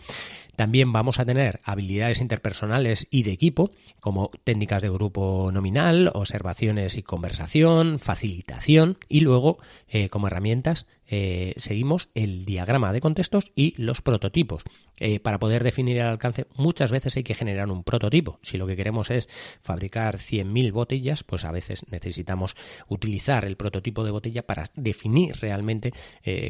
También 0.55 0.93
vamos 0.93 1.19
a 1.19 1.25
tener 1.25 1.61
habilidades 1.64 2.21
interpersonales 2.21 3.09
y 3.11 3.25
de 3.25 3.33
equipo, 3.33 3.73
como 3.99 4.31
técnicas 4.45 4.83
de 4.83 4.90
grupo 4.90 5.51
nominal, 5.53 6.12
observaciones 6.14 6.97
y 6.97 7.03
conversación, 7.03 7.99
facilitación 7.99 8.99
y 9.09 9.21
luego 9.21 9.59
eh, 9.88 10.09
como 10.09 10.29
herramientas 10.29 10.87
eh, 11.09 11.55
seguimos 11.57 12.11
el 12.14 12.45
diagrama 12.45 12.93
de 12.93 13.01
contextos 13.01 13.53
y 13.55 13.75
los 13.77 14.01
prototipos. 14.01 14.62
Eh, 14.99 15.21
para 15.21 15.38
poder 15.38 15.64
definir 15.64 15.99
el 15.99 16.07
alcance 16.07 16.47
muchas 16.55 16.93
veces 16.93 17.17
hay 17.17 17.25
que 17.25 17.35
generar 17.35 17.71
un 17.71 17.85
prototipo. 17.85 18.38
Si 18.43 18.59
lo 18.59 18.67
que 18.67 18.77
queremos 18.77 19.11
es 19.11 19.29
fabricar 19.61 20.17
100.000 20.17 20.73
botellas, 20.73 21.25
pues 21.25 21.45
a 21.45 21.53
veces 21.53 21.85
necesitamos 21.90 22.55
utilizar 22.88 23.45
el 23.45 23.57
prototipo 23.57 24.05
de 24.05 24.12
botella 24.12 24.47
para 24.47 24.71
definir 24.75 25.37
realmente 25.37 25.93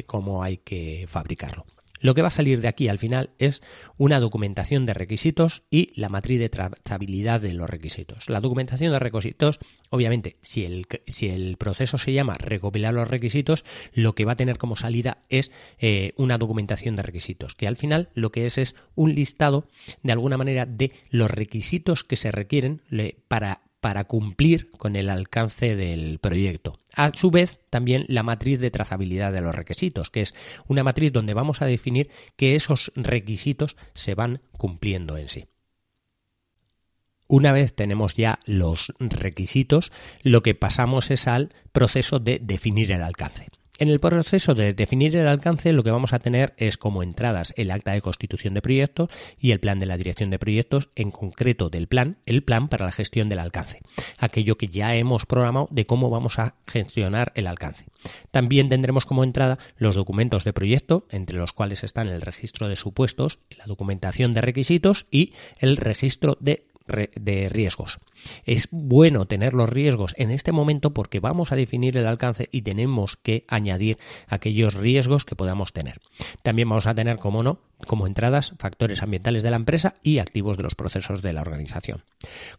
cómo 0.05 0.43
hay 0.43 0.57
que 0.57 1.05
fabricarlo. 1.07 1.65
Lo 2.05 2.13
que 2.13 2.21
va 2.21 2.27
a 2.27 2.31
salir 2.31 2.61
de 2.61 2.67
aquí 2.67 2.87
al 2.87 2.99
final 2.99 3.31
es 3.39 3.63
una 3.97 4.19
documentación 4.19 4.85
de 4.85 4.93
requisitos 4.93 5.63
y 5.71 5.91
la 5.99 6.07
matriz 6.07 6.39
de 6.39 6.49
trazabilidad 6.49 7.41
de 7.41 7.55
los 7.55 7.67
requisitos. 7.67 8.29
La 8.29 8.41
documentación 8.41 8.93
de 8.93 8.99
requisitos, 8.99 9.57
obviamente, 9.89 10.35
si 10.43 10.65
el, 10.65 11.57
proceso 11.57 11.97
se 11.97 12.13
llama 12.13 12.35
recopilar 12.35 12.93
los 12.93 13.07
requisitos, 13.07 13.65
lo 13.91 14.13
que 14.13 14.23
va 14.23 14.33
a 14.33 14.35
tener 14.35 14.59
como 14.59 14.75
salida 14.75 15.17
es 15.29 15.49
eh, 15.79 16.11
una 16.15 16.37
documentación 16.37 16.95
de 16.95 17.01
requisitos, 17.01 17.55
que 17.55 17.65
al 17.65 17.75
final 17.75 18.09
lo 18.13 18.31
que 18.31 18.45
es 18.45 18.59
es 18.59 18.75
un 18.93 19.15
listado 19.15 19.67
de 20.03 20.11
alguna 20.11 20.37
manera 20.37 20.67
de 20.67 20.91
los 21.09 21.31
requisitos 21.31 22.03
que 22.03 22.17
se 22.17 22.29
requieren 22.31 22.83
para 23.27 23.61
para 23.85 24.05
cumplir 24.05 24.71
con 24.71 24.95
el 24.95 25.11
alcance 25.11 25.75
del 25.75 26.17
proyecto. 26.17 26.79
A 26.95 27.11
su 27.13 27.29
vez, 27.29 27.59
también 27.69 28.05
la 28.07 28.23
matriz 28.23 28.59
de 28.59 28.71
trazabilidad 28.71 29.31
de 29.31 29.41
los 29.41 29.53
requisitos, 29.53 30.09
que 30.09 30.21
es 30.21 30.33
una 30.67 30.83
matriz 30.83 31.13
donde 31.13 31.35
vamos 31.35 31.61
a 31.61 31.67
definir 31.67 32.09
que 32.35 32.55
esos 32.55 32.91
requisitos 32.95 33.77
se 33.93 34.15
van 34.15 34.41
cumpliendo 34.57 35.17
en 35.17 35.29
sí. 35.29 35.45
Una 37.27 37.51
vez 37.51 37.75
tenemos 37.75 38.15
ya 38.15 38.39
los 38.47 38.91
requisitos, 38.97 39.91
lo 40.23 40.41
que 40.41 40.55
pasamos 40.55 41.11
es 41.11 41.27
al 41.27 41.53
proceso 41.71 42.17
de 42.17 42.39
definir 42.41 42.91
el 42.91 43.03
alcance. 43.03 43.49
En 43.77 43.89
el 43.89 43.99
proceso 43.99 44.55
de 44.55 44.71
definir 44.71 45.17
el 45.17 45.27
alcance 45.27 45.73
lo 45.73 45.83
que 45.83 45.91
vamos 45.91 46.13
a 46.13 46.19
tener 46.19 46.53
es 46.55 46.77
como 46.77 47.03
entradas 47.03 47.53
el 47.57 47.71
acta 47.71 47.91
de 47.91 48.01
constitución 48.01 48.53
de 48.53 48.61
proyectos 48.61 49.09
y 49.37 49.51
el 49.51 49.59
plan 49.59 49.79
de 49.79 49.85
la 49.85 49.97
dirección 49.97 50.29
de 50.29 50.39
proyectos, 50.39 50.87
en 50.95 51.11
concreto 51.11 51.69
del 51.69 51.87
plan, 51.87 52.17
el 52.25 52.41
plan 52.41 52.69
para 52.69 52.85
la 52.85 52.93
gestión 52.93 53.27
del 53.27 53.39
alcance, 53.39 53.81
aquello 54.17 54.57
que 54.57 54.69
ya 54.69 54.95
hemos 54.95 55.25
programado 55.25 55.67
de 55.71 55.85
cómo 55.85 56.09
vamos 56.09 56.39
a 56.39 56.55
gestionar 56.67 57.33
el 57.35 57.47
alcance. 57.47 57.87
También 58.31 58.69
tendremos 58.69 59.05
como 59.05 59.25
entrada 59.25 59.59
los 59.77 59.97
documentos 59.97 60.45
de 60.45 60.53
proyecto, 60.53 61.05
entre 61.11 61.37
los 61.37 61.51
cuales 61.51 61.83
están 61.83 62.07
el 62.07 62.21
registro 62.21 62.69
de 62.69 62.77
supuestos, 62.77 63.39
la 63.57 63.65
documentación 63.65 64.33
de 64.33 64.39
requisitos 64.39 65.05
y 65.11 65.33
el 65.59 65.75
registro 65.75 66.37
de 66.39 66.65
de 66.87 67.49
riesgos. 67.49 67.99
Es 68.45 68.67
bueno 68.71 69.25
tener 69.25 69.53
los 69.53 69.69
riesgos 69.69 70.13
en 70.17 70.31
este 70.31 70.51
momento 70.51 70.93
porque 70.93 71.19
vamos 71.19 71.51
a 71.51 71.55
definir 71.55 71.97
el 71.97 72.07
alcance 72.07 72.47
y 72.51 72.61
tenemos 72.61 73.17
que 73.17 73.45
añadir 73.47 73.97
aquellos 74.27 74.75
riesgos 74.75 75.25
que 75.25 75.35
podamos 75.35 75.73
tener. 75.73 75.99
También 76.43 76.69
vamos 76.69 76.87
a 76.87 76.95
tener, 76.95 77.17
como 77.17 77.43
no, 77.43 77.59
como 77.87 78.07
entradas, 78.07 78.53
factores 78.59 79.01
ambientales 79.01 79.43
de 79.43 79.49
la 79.49 79.55
empresa 79.55 79.95
y 80.03 80.19
activos 80.19 80.57
de 80.57 80.63
los 80.63 80.75
procesos 80.75 81.21
de 81.21 81.33
la 81.33 81.41
organización. 81.41 82.03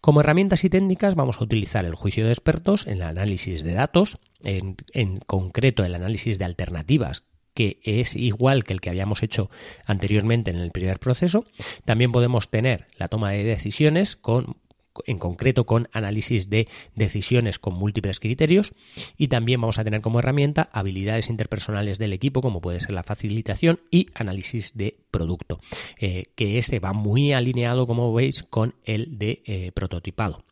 Como 0.00 0.20
herramientas 0.20 0.64
y 0.64 0.70
técnicas 0.70 1.14
vamos 1.14 1.36
a 1.40 1.44
utilizar 1.44 1.84
el 1.84 1.94
juicio 1.94 2.26
de 2.26 2.32
expertos 2.32 2.86
en 2.86 2.94
el 2.94 3.02
análisis 3.02 3.62
de 3.62 3.74
datos, 3.74 4.18
en, 4.42 4.76
en 4.92 5.18
concreto 5.18 5.84
el 5.84 5.94
análisis 5.94 6.38
de 6.38 6.44
alternativas 6.44 7.24
que 7.56 7.80
es 7.82 8.14
igual 8.14 8.64
que 8.64 8.74
el 8.74 8.82
que 8.82 8.90
habíamos 8.90 9.22
hecho 9.22 9.50
anteriormente 9.86 10.50
en 10.50 10.58
el 10.58 10.70
primer 10.70 10.98
proceso. 10.98 11.46
También 11.86 12.12
podemos 12.12 12.50
tener 12.50 12.86
la 12.98 13.08
toma 13.08 13.30
de 13.30 13.44
decisiones 13.44 14.14
con 14.14 14.58
en 15.06 15.18
concreto 15.18 15.64
con 15.64 15.88
análisis 15.92 16.48
de 16.48 16.68
decisiones 16.94 17.58
con 17.58 17.74
múltiples 17.74 18.18
criterios 18.18 18.72
y 19.18 19.28
también 19.28 19.60
vamos 19.60 19.78
a 19.78 19.84
tener 19.84 20.00
como 20.00 20.20
herramienta 20.20 20.70
habilidades 20.72 21.28
interpersonales 21.28 21.98
del 21.98 22.14
equipo 22.14 22.40
como 22.40 22.62
puede 22.62 22.80
ser 22.80 22.92
la 22.92 23.02
facilitación 23.02 23.80
y 23.90 24.06
análisis 24.14 24.72
de 24.74 24.96
producto 25.10 25.60
eh, 25.98 26.22
que 26.34 26.56
este 26.56 26.78
va 26.78 26.94
muy 26.94 27.34
alineado 27.34 27.86
como 27.86 28.14
veis 28.14 28.42
con 28.48 28.74
el 28.84 29.18
de 29.18 29.42
eh, 29.44 29.70
prototipado 29.74 30.44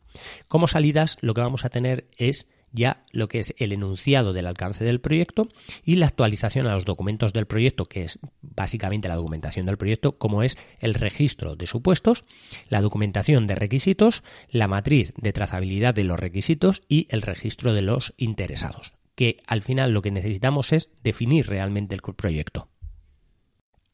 como 0.47 0.67
salidas 0.67 1.17
lo 1.21 1.33
que 1.33 1.41
vamos 1.41 1.65
a 1.65 1.69
tener 1.69 2.05
es 2.17 2.47
ya 2.75 3.03
lo 3.11 3.27
que 3.27 3.39
es 3.39 3.55
el 3.57 3.71
enunciado 3.71 4.33
del 4.33 4.45
alcance 4.45 4.83
del 4.83 4.99
proyecto 4.99 5.47
y 5.83 5.95
la 5.95 6.07
actualización 6.07 6.67
a 6.67 6.75
los 6.75 6.85
documentos 6.85 7.33
del 7.33 7.47
proyecto, 7.47 7.85
que 7.85 8.03
es 8.03 8.19
básicamente 8.41 9.07
la 9.07 9.15
documentación 9.15 9.65
del 9.65 9.77
proyecto, 9.77 10.17
como 10.17 10.43
es 10.43 10.57
el 10.79 10.93
registro 10.93 11.55
de 11.55 11.67
supuestos, 11.67 12.25
la 12.69 12.81
documentación 12.81 13.47
de 13.47 13.55
requisitos, 13.55 14.23
la 14.49 14.67
matriz 14.67 15.13
de 15.17 15.33
trazabilidad 15.33 15.95
de 15.95 16.03
los 16.03 16.19
requisitos 16.19 16.83
y 16.89 17.07
el 17.09 17.21
registro 17.21 17.73
de 17.73 17.81
los 17.81 18.13
interesados, 18.17 18.93
que 19.15 19.37
al 19.47 19.61
final 19.61 19.91
lo 19.91 20.01
que 20.01 20.11
necesitamos 20.11 20.73
es 20.73 20.89
definir 21.01 21.47
realmente 21.47 21.95
el 21.95 22.01
proyecto. 22.01 22.67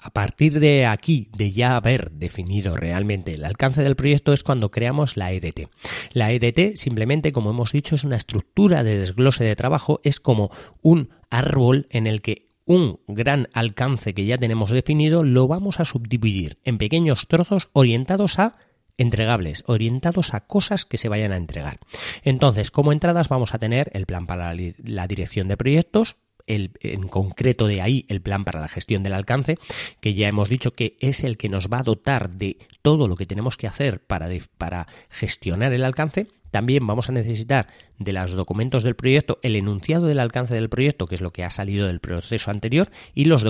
A 0.02 0.10
partir 0.10 0.60
de 0.60 0.88
aquí, 0.88 1.30
de 1.38 1.52
ya 1.52 1.76
haber 1.76 2.12
definido 2.12 2.76
realmente 2.76 3.36
el 3.36 3.46
alcance 3.46 3.84
del 3.84 3.96
proyecto, 3.96 4.34
es 4.34 4.44
cuando 4.44 4.72
creamos 4.72 5.16
la 5.16 5.32
EDT. 5.32 5.70
La 6.14 6.32
EDT, 6.32 6.76
simplemente, 6.76 7.32
como 7.32 7.52
hemos 7.52 7.72
dicho, 7.72 7.94
es 7.94 8.04
una 8.04 8.16
estructura 8.16 8.84
de 8.84 8.98
desglose 8.98 9.44
de 9.44 9.56
trabajo, 9.56 10.02
es 10.04 10.20
como 10.20 10.50
un 10.82 11.10
árbol 11.30 11.86
en 11.92 12.08
el 12.08 12.24
que 12.24 12.46
un 12.66 13.00
gran 13.08 13.48
alcance 13.54 14.14
que 14.14 14.26
ya 14.26 14.40
tenemos 14.40 14.72
definido 14.72 15.24
lo 15.24 15.48
vamos 15.48 15.80
a 15.80 15.86
subdividir 15.86 16.58
en 16.64 16.78
pequeños 16.78 17.28
trozos 17.28 17.70
orientados 17.74 18.40
a 18.40 18.56
entregables, 18.98 19.64
orientados 19.68 20.34
a 20.34 20.42
cosas 20.42 20.86
que 20.86 20.98
se 20.98 21.10
vayan 21.10 21.32
a 21.32 21.38
entregar. 21.38 21.80
Entonces, 22.24 22.72
como 22.72 22.92
entradas 22.92 23.30
vamos 23.30 23.54
a 23.54 23.60
tener 23.60 23.90
el 23.94 24.06
plan 24.06 24.28
para 24.28 24.54
la 24.54 25.08
dirección 25.08 25.48
de 25.48 25.58
proyectos, 25.58 26.18
en 26.48 27.08
concreto 27.08 27.68
de 27.68 27.82
ahí 27.82 28.06
el 28.10 28.22
plan 28.22 28.44
para 28.44 28.60
la 28.60 28.68
gestión 28.68 29.04
del 29.04 29.14
alcance, 29.14 29.58
que 30.00 30.14
ya 30.14 30.28
hemos 30.28 30.50
dicho 30.50 30.72
que 30.72 30.98
es 31.00 31.24
el 31.24 31.38
que 31.38 31.50
nos 31.50 31.68
va 31.68 31.80
a 31.80 31.84
dotar 31.84 32.30
de 32.32 32.58
todo 32.82 33.08
lo 33.08 33.16
que 33.16 33.26
tenemos 33.26 33.58
que 33.58 33.68
hacer 33.68 34.02
para, 34.02 34.30
para 34.58 34.88
gestionar 35.10 35.74
el 35.74 35.84
alcance 35.84 36.28
también 36.52 36.86
vamos 36.86 37.10
a 37.10 37.14
necesitar 37.14 37.68
de 37.98 38.14
los 38.14 38.32
documentos 38.32 38.84
del 38.84 38.96
proyecto 38.96 39.40
el 39.42 39.56
enunciado 39.56 40.06
del 40.06 40.20
alcance 40.20 40.54
del 40.54 40.70
proyecto, 40.70 41.08
que 41.08 41.16
es 41.16 41.22
lo 41.22 41.32
que 41.32 41.44
ha 41.44 41.50
salido 41.50 41.88
del 41.88 42.00
proceso 42.00 42.52
anterior, 42.52 42.90
y 43.14 43.26
los 43.26 43.44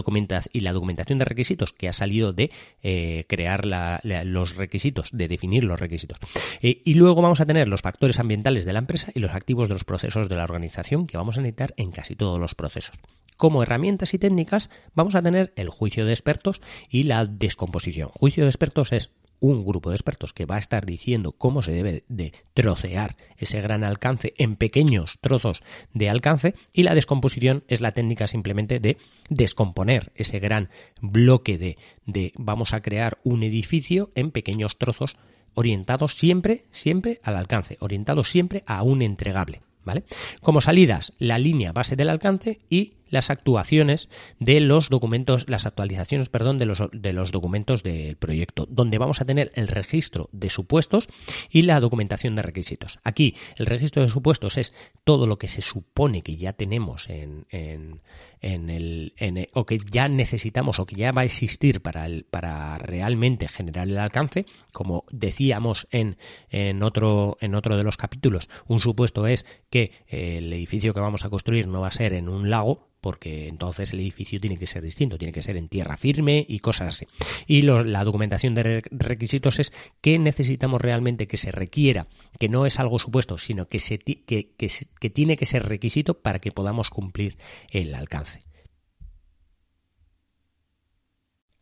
y 0.53 0.59
la 0.61 0.73
documentación 0.73 1.19
de 1.19 1.25
requisitos 1.25 1.73
que 1.73 1.89
ha 1.89 1.93
salido 1.93 2.33
de 2.33 2.51
eh, 2.83 3.25
crear 3.27 3.65
los 3.65 4.55
requisitos, 4.55 5.09
de 5.11 5.27
definir 5.27 5.63
los 5.63 5.79
requisitos. 5.79 6.17
Eh, 6.61 6.81
y 6.85 6.93
luego 6.93 7.21
vamos 7.21 7.41
a 7.41 7.45
tener 7.45 7.67
los 7.67 7.81
factores 7.81 8.19
ambientales 8.19 8.65
de 8.65 8.73
la 8.73 8.79
empresa 8.79 9.11
y 9.13 9.19
los 9.19 9.31
activos 9.31 9.67
de 9.67 9.75
los 9.75 9.83
procesos 9.83 10.29
de 10.29 10.35
la 10.35 10.43
organización 10.43 11.07
que 11.07 11.17
vamos 11.17 11.37
a 11.37 11.41
necesitar 11.41 11.73
en 11.77 11.91
casi 11.91 12.15
todos 12.15 12.39
los 12.39 12.55
procesos. 12.55 12.95
Como 13.37 13.63
herramientas 13.63 14.13
y 14.13 14.19
técnicas 14.19 14.69
vamos 14.93 15.15
a 15.15 15.23
tener 15.23 15.51
el 15.55 15.69
juicio 15.69 16.05
de 16.05 16.13
expertos 16.13 16.61
y 16.89 17.03
la 17.03 17.25
descomposición. 17.25 18.09
Juicio 18.09 18.43
de 18.43 18.49
expertos 18.49 18.91
es 18.91 19.09
un 19.41 19.65
grupo 19.65 19.89
de 19.89 19.97
expertos 19.97 20.31
que 20.31 20.45
va 20.45 20.55
a 20.55 20.59
estar 20.59 20.85
diciendo 20.85 21.33
cómo 21.33 21.63
se 21.63 21.73
debe 21.73 22.05
de 22.07 22.31
trocear 22.53 23.17
ese 23.37 23.59
gran 23.59 23.83
alcance 23.83 24.33
en 24.37 24.55
pequeños 24.55 25.17
trozos 25.19 25.61
de 25.93 26.09
alcance 26.09 26.53
y 26.71 26.83
la 26.83 26.95
descomposición 26.95 27.63
es 27.67 27.81
la 27.81 27.91
técnica 27.91 28.27
simplemente 28.27 28.79
de 28.79 28.97
descomponer 29.29 30.13
ese 30.15 30.39
gran 30.39 30.69
bloque 31.01 31.57
de, 31.57 31.77
de 32.05 32.31
vamos 32.37 32.73
a 32.73 32.81
crear 32.81 33.17
un 33.23 33.43
edificio 33.43 34.11
en 34.15 34.31
pequeños 34.31 34.77
trozos 34.77 35.17
orientados 35.55 36.15
siempre, 36.15 36.65
siempre 36.71 37.19
al 37.23 37.35
alcance, 37.35 37.77
orientados 37.79 38.29
siempre 38.29 38.63
a 38.67 38.83
un 38.83 39.01
entregable. 39.01 39.61
¿Vale? 39.83 40.03
Como 40.43 40.61
salidas, 40.61 41.11
la 41.17 41.39
línea 41.39 41.71
base 41.71 41.95
del 41.95 42.11
alcance 42.11 42.59
y 42.69 42.93
las 43.11 43.29
actuaciones 43.29 44.09
de 44.39 44.59
los 44.59 44.89
documentos, 44.89 45.47
las 45.47 45.67
actualizaciones, 45.67 46.29
perdón, 46.29 46.57
de 46.57 46.65
los, 46.65 46.79
de 46.91 47.13
los 47.13 47.31
documentos 47.31 47.83
del 47.83 48.15
proyecto, 48.15 48.65
donde 48.69 48.97
vamos 48.97 49.21
a 49.21 49.25
tener 49.25 49.51
el 49.53 49.67
registro 49.67 50.29
de 50.31 50.49
supuestos 50.49 51.07
y 51.51 51.61
la 51.61 51.79
documentación 51.79 52.35
de 52.35 52.41
requisitos. 52.41 52.99
Aquí, 53.03 53.35
el 53.57 53.67
registro 53.67 54.01
de 54.01 54.09
supuestos 54.09 54.57
es 54.57 54.73
todo 55.03 55.27
lo 55.27 55.37
que 55.37 55.47
se 55.47 55.61
supone 55.61 56.23
que 56.23 56.37
ya 56.37 56.53
tenemos 56.53 57.09
en, 57.09 57.45
en, 57.49 58.01
en 58.41 58.69
el, 58.69 59.13
en 59.17 59.47
o 59.53 59.65
que 59.65 59.79
ya 59.79 60.07
necesitamos 60.07 60.79
o 60.79 60.85
que 60.85 60.95
ya 60.95 61.11
va 61.11 61.21
a 61.21 61.25
existir 61.25 61.81
para, 61.81 62.05
el, 62.05 62.25
para 62.25 62.75
realmente 62.75 63.47
generar 63.47 63.87
el 63.87 63.97
alcance, 63.97 64.45
como 64.73 65.05
decíamos 65.11 65.87
en, 65.91 66.17
en, 66.49 66.83
otro, 66.83 67.37
en 67.39 67.55
otro 67.55 67.77
de 67.77 67.83
los 67.83 67.97
capítulos, 67.97 68.49
un 68.67 68.79
supuesto 68.79 69.27
es 69.27 69.45
que 69.69 69.91
el 70.07 70.51
edificio 70.51 70.93
que 70.93 70.99
vamos 70.99 71.23
a 71.23 71.29
construir 71.29 71.67
no 71.67 71.81
va 71.81 71.87
a 71.87 71.91
ser 71.91 72.13
en 72.13 72.29
un 72.29 72.49
lago, 72.49 72.91
porque 73.01 73.47
entonces 73.47 73.93
el 73.93 73.99
edificio 73.99 74.39
tiene 74.39 74.57
que 74.57 74.67
ser 74.67 74.83
distinto, 74.83 75.17
tiene 75.17 75.33
que 75.33 75.41
ser 75.41 75.57
en 75.57 75.67
tierra 75.67 75.97
firme 75.97 76.45
y 76.47 76.59
cosas 76.59 76.89
así. 76.89 77.07
Y 77.47 77.63
la 77.63 78.03
documentación 78.03 78.53
de 78.53 78.83
requisitos 78.91 79.59
es 79.59 79.73
qué 80.01 80.19
necesitamos 80.19 80.79
realmente 80.79 81.27
que 81.27 81.37
se 81.37 81.51
requiera, 81.51 82.07
que 82.39 82.47
no 82.47 82.65
es 82.65 82.79
algo 82.79 82.99
supuesto, 82.99 83.39
sino 83.39 83.67
que, 83.67 83.79
se, 83.79 83.97
que, 83.97 84.51
que 84.55 85.09
tiene 85.09 85.35
que 85.35 85.47
ser 85.47 85.67
requisito 85.67 86.19
para 86.21 86.39
que 86.39 86.51
podamos 86.51 86.91
cumplir 86.91 87.37
el 87.71 87.95
alcance. 87.95 88.30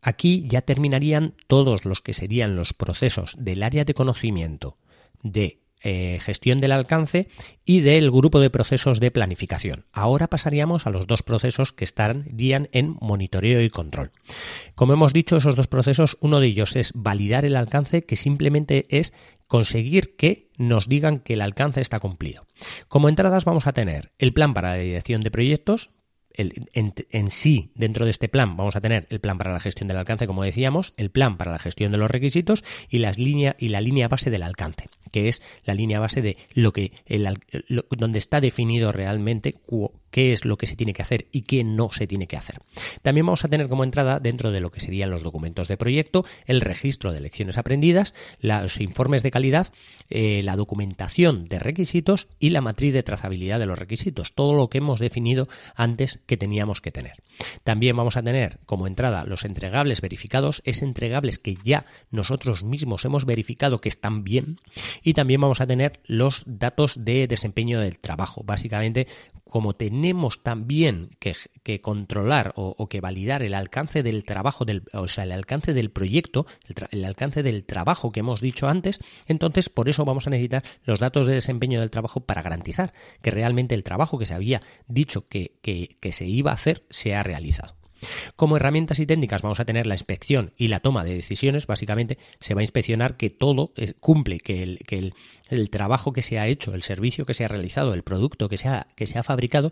Aquí 0.02 0.46
ya 0.48 0.62
terminarían 0.62 1.34
todos 1.48 1.86
los 1.86 2.02
que 2.02 2.14
serían 2.14 2.56
los 2.56 2.74
procesos 2.74 3.36
del 3.38 3.64
área 3.64 3.86
de 3.86 3.94
conocimiento 3.94 4.78
de 5.22 5.60
eh, 5.82 6.20
gestión 6.22 6.60
del 6.60 6.74
alcance 6.74 7.30
y 7.64 7.80
del 7.80 8.12
grupo 8.12 8.42
de 8.42 8.50
procesos 8.50 9.00
de 9.00 9.12
planificación. 9.12 9.86
Ahora 9.94 10.28
pasaríamos 10.28 10.86
a 10.86 10.90
los 10.90 11.08
dos 11.08 11.24
procesos 11.24 11.72
que 11.72 11.86
estarían 11.86 12.68
en 12.74 12.98
monitoreo 13.00 13.62
y 13.62 13.70
control. 13.70 14.12
Como 14.76 14.92
hemos 14.92 15.14
dicho, 15.14 15.38
esos 15.38 15.56
dos 15.56 15.68
procesos, 15.68 16.18
uno 16.20 16.42
de 16.42 16.48
ellos 16.48 16.76
es 16.76 16.92
validar 16.96 17.46
el 17.46 17.56
alcance, 17.56 18.04
que 18.04 18.18
simplemente 18.18 18.88
es 18.90 19.14
conseguir 19.48 20.18
que 20.18 20.50
nos 20.58 20.90
digan 20.90 21.20
que 21.20 21.36
el 21.36 21.42
alcance 21.42 21.80
está 21.80 21.98
cumplido. 21.98 22.46
Como 22.90 23.08
entradas 23.08 23.46
vamos 23.46 23.66
a 23.66 23.72
tener 23.72 24.12
el 24.20 24.34
plan 24.34 24.54
para 24.54 24.72
la 24.72 24.84
dirección 24.84 25.22
de 25.22 25.32
proyectos, 25.32 25.92
en, 26.40 27.30
sí, 27.32 27.72
dentro 27.76 28.06
de 28.06 28.12
este 28.12 28.30
plan, 28.30 28.56
vamos 28.56 28.76
a 28.76 28.82
tener 28.82 29.08
el 29.10 29.20
plan 29.20 29.38
para 29.38 29.52
la 29.52 29.60
gestión 29.60 29.88
del 29.88 29.98
alcance, 29.98 30.28
como 30.28 30.44
decíamos, 30.44 30.94
el 30.98 31.12
plan 31.12 31.38
para 31.38 31.52
la 31.52 31.60
gestión 31.60 31.92
de 31.92 31.98
los 31.98 32.10
requisitos 32.10 32.64
y, 32.90 33.00
las 33.00 33.18
línea, 33.18 33.56
y 33.60 33.70
la 33.70 33.82
línea 33.82 34.08
base 34.08 34.30
del 34.30 34.44
alcance, 34.44 34.90
que 35.12 35.28
es 35.28 35.42
la 35.66 35.74
línea 35.74 36.00
base 36.00 36.22
de 36.22 36.38
lo 36.54 36.72
que 36.72 36.94
el, 37.06 37.28
donde 37.92 38.20
está 38.20 38.40
definido 38.42 38.92
realmente 38.92 39.56
qué 40.12 40.34
es 40.34 40.46
lo 40.46 40.58
que 40.58 40.68
se 40.68 40.76
tiene 40.76 40.94
que 40.94 41.02
hacer 41.02 41.28
y 41.32 41.44
qué 41.44 41.64
no 41.64 41.92
se 41.94 42.08
tiene 42.08 42.28
que 42.28 42.38
hacer. 42.38 42.60
También 43.02 43.26
vamos 43.26 43.46
a 43.46 43.48
tener 43.48 43.68
como 43.70 43.84
entrada 43.84 44.20
dentro 44.20 44.52
de 44.52 44.60
lo 44.60 44.72
que 44.72 44.80
serían 44.80 45.10
los 45.10 45.24
documentos 45.24 45.68
de 45.68 45.78
proyecto, 45.78 46.26
el 46.46 46.62
registro 46.62 47.12
de 47.12 47.22
lecciones 47.22 47.58
aprendidas, 47.58 48.14
los 48.42 48.80
informes 48.80 49.24
de 49.24 49.32
calidad, 49.32 49.72
eh, 50.10 50.42
la 50.44 50.56
documentación 50.56 51.46
de 51.46 51.60
requisitos 51.60 52.28
y 52.40 52.50
la 52.50 52.62
matriz 52.62 52.94
de 52.94 53.04
trazabilidad 53.04 53.60
de 53.60 53.66
los 53.66 53.80
requisitos, 53.80 54.34
todo 54.34 54.54
lo 54.54 54.70
que 54.70 54.80
hemos 54.80 55.00
definido 55.00 55.48
antes 55.76 56.20
que 56.26 56.38
teníamos 56.38 56.82
que 56.82 56.92
tener. 56.92 57.24
También 57.64 57.96
vamos 57.96 58.18
a 58.18 58.24
tener 58.24 58.60
como 58.66 58.88
entrada 58.88 59.24
los 59.26 59.46
entregables 59.46 60.02
verificados, 60.02 60.62
es 60.66 60.82
entregables 60.82 61.38
que 61.38 61.56
ya 61.64 61.86
nosotros 62.12 62.64
mismos 62.64 63.06
hemos 63.06 63.26
verificado 63.26 63.80
que 63.80 63.90
están 63.90 64.24
bien 64.24 64.60
y 65.04 65.14
también 65.14 65.42
vamos 65.42 65.62
a 65.62 65.68
tener 65.68 66.00
los 66.06 66.44
datos 66.46 67.06
de 67.06 67.28
desempeño 67.28 67.80
del 67.80 68.00
trabajo, 68.00 68.44
básicamente 68.44 69.08
como 69.50 69.74
tenemos 69.74 69.99
también 70.44 71.10
que, 71.20 71.82
controlar 71.82 72.54
o, 72.56 72.88
que 72.88 73.02
validar 73.02 73.44
el 73.44 73.54
alcance 73.54 74.04
del 74.04 74.24
trabajo, 74.24 74.66
del, 74.66 74.84
o 74.94 75.08
sea, 75.08 75.24
el 75.24 75.32
alcance 75.32 75.74
del 75.74 75.92
proyecto, 75.92 76.46
el, 76.92 77.06
alcance 77.06 77.44
del 77.44 77.64
trabajo 77.64 78.12
que 78.12 78.22
hemos 78.22 78.42
dicho 78.42 78.68
antes, 78.68 79.00
entonces 79.28 79.70
por 79.70 79.90
eso 79.90 80.06
vamos 80.06 80.28
a 80.28 80.30
necesitar 80.30 80.64
los 80.84 81.00
datos 81.00 81.28
de 81.28 81.34
desempeño 81.34 81.80
del 81.80 81.92
trabajo 81.92 82.22
para 82.22 82.42
garantizar 82.42 82.94
que 83.22 83.32
realmente 83.32 83.76
el 83.76 83.84
trabajo 83.84 84.18
que 84.18 84.26
se 84.26 84.34
había 84.34 84.62
dicho 84.88 85.28
que, 85.28 85.60
que 85.62 86.14
se 86.14 86.26
iba 86.26 86.52
a 86.52 86.56
hacer 86.56 86.84
se 86.90 87.16
ha 87.16 87.24
realizado. 87.24 87.79
Como 88.36 88.58
herramientas 88.58 89.00
y 89.00 89.06
técnicas 89.06 89.42
vamos 89.42 89.60
a 89.60 89.66
tener 89.66 89.88
la 89.88 89.96
inspección 89.96 90.54
y 90.58 90.68
la 90.68 90.80
toma 90.80 91.04
de 91.04 91.14
decisiones. 91.14 91.68
Básicamente 91.68 92.18
se 92.40 92.54
va 92.54 92.62
a 92.62 92.64
inspeccionar 92.64 93.18
que 93.18 93.30
todo 93.30 93.72
eh, 93.76 93.94
cumple, 94.00 94.40
que 94.40 94.64
el, 94.64 95.70
trabajo 95.70 96.14
que 96.14 96.22
se 96.22 96.40
ha 96.40 96.48
hecho, 96.48 96.74
el 96.74 96.84
servicio 96.84 97.26
que 97.26 97.34
se 97.34 97.46
ha 97.46 97.48
realizado, 97.48 97.94
el 97.94 98.04
producto 98.04 98.50
que 98.50 98.58
se 98.58 98.68
ha, 98.68 98.88
que 98.96 99.08
se 99.08 99.20
ha 99.20 99.24
fabricado 99.24 99.72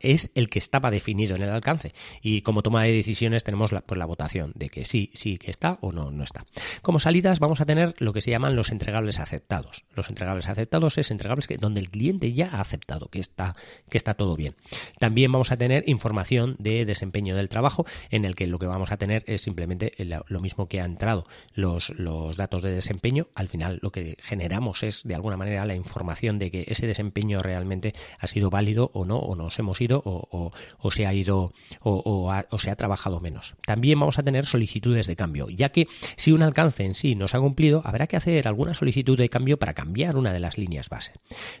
es 0.00 0.30
el 0.34 0.48
que 0.48 0.58
estaba 0.58 0.90
definido 0.90 1.36
en 1.36 1.42
el 1.42 1.50
alcance. 1.50 1.92
Y 2.22 2.42
como 2.42 2.62
toma 2.62 2.84
de 2.84 2.92
decisiones 2.92 3.44
tenemos 3.44 3.72
la, 3.72 3.80
pues, 3.80 3.98
la 3.98 4.06
votación 4.06 4.52
de 4.54 4.68
que 4.68 4.84
sí, 4.84 5.10
sí 5.14 5.38
que 5.38 5.50
está 5.50 5.78
o 5.80 5.92
no, 5.92 6.10
no 6.10 6.24
está. 6.24 6.46
Como 6.82 7.00
salidas 7.00 7.40
vamos 7.40 7.60
a 7.60 7.66
tener 7.66 7.94
lo 7.98 8.12
que 8.12 8.20
se 8.20 8.30
llaman 8.30 8.56
los 8.56 8.70
entregables 8.70 9.18
aceptados. 9.18 9.84
Los 9.94 10.08
entregables 10.08 10.48
aceptados 10.48 10.98
es 10.98 11.10
entregables 11.10 11.46
que, 11.46 11.56
donde 11.58 11.80
el 11.80 11.90
cliente 11.90 12.32
ya 12.32 12.50
ha 12.52 12.60
aceptado 12.60 13.08
que 13.08 13.20
está, 13.20 13.56
que 13.88 13.98
está 13.98 14.14
todo 14.14 14.36
bien. 14.36 14.54
También 14.98 15.32
vamos 15.32 15.52
a 15.52 15.56
tener 15.56 15.84
información 15.86 16.56
de 16.58 16.84
desempeño 16.84 17.36
del 17.36 17.48
trabajo 17.48 17.65
en 18.10 18.24
el 18.24 18.34
que 18.34 18.46
lo 18.46 18.58
que 18.58 18.66
vamos 18.66 18.92
a 18.92 18.96
tener 18.96 19.24
es 19.26 19.42
simplemente 19.42 19.92
lo 20.28 20.40
mismo 20.40 20.68
que 20.68 20.80
ha 20.80 20.84
entrado 20.84 21.26
los, 21.54 21.90
los 21.90 22.36
datos 22.36 22.62
de 22.62 22.72
desempeño. 22.72 23.28
Al 23.34 23.48
final 23.48 23.78
lo 23.82 23.90
que 23.90 24.16
generamos 24.20 24.82
es 24.82 25.02
de 25.04 25.14
alguna 25.14 25.36
manera 25.36 25.64
la 25.64 25.74
información 25.74 26.38
de 26.38 26.50
que 26.50 26.64
ese 26.68 26.86
desempeño 26.86 27.40
realmente 27.40 27.94
ha 28.18 28.26
sido 28.26 28.50
válido 28.50 28.90
o 28.94 29.04
no, 29.04 29.18
o 29.18 29.34
nos 29.34 29.58
hemos 29.58 29.80
ido 29.80 30.02
o, 30.04 30.52
se 30.90 31.06
ha 31.06 31.14
ido 31.14 31.52
o, 31.80 32.32
o, 32.50 32.58
se 32.58 32.70
ha 32.70 32.76
trabajado 32.76 33.20
menos. 33.20 33.54
También 33.66 33.98
vamos 33.98 34.18
a 34.18 34.22
tener 34.22 34.46
solicitudes 34.46 35.06
de 35.06 35.16
cambio, 35.16 35.48
ya 35.48 35.70
que 35.70 35.86
si 36.16 36.32
un 36.32 36.42
alcance 36.42 36.84
en 36.84 36.94
sí 36.94 37.14
no 37.14 37.28
se 37.28 37.36
ha 37.36 37.40
cumplido, 37.40 37.82
habrá 37.84 38.06
que 38.06 38.16
hacer 38.16 38.48
alguna 38.48 38.74
solicitud 38.74 39.18
de 39.18 39.28
cambio 39.28 39.58
para 39.58 39.74
cambiar 39.74 40.16
una 40.16 40.32
de 40.32 40.40
las 40.40 40.58
líneas 40.58 40.88
base. 40.88 41.12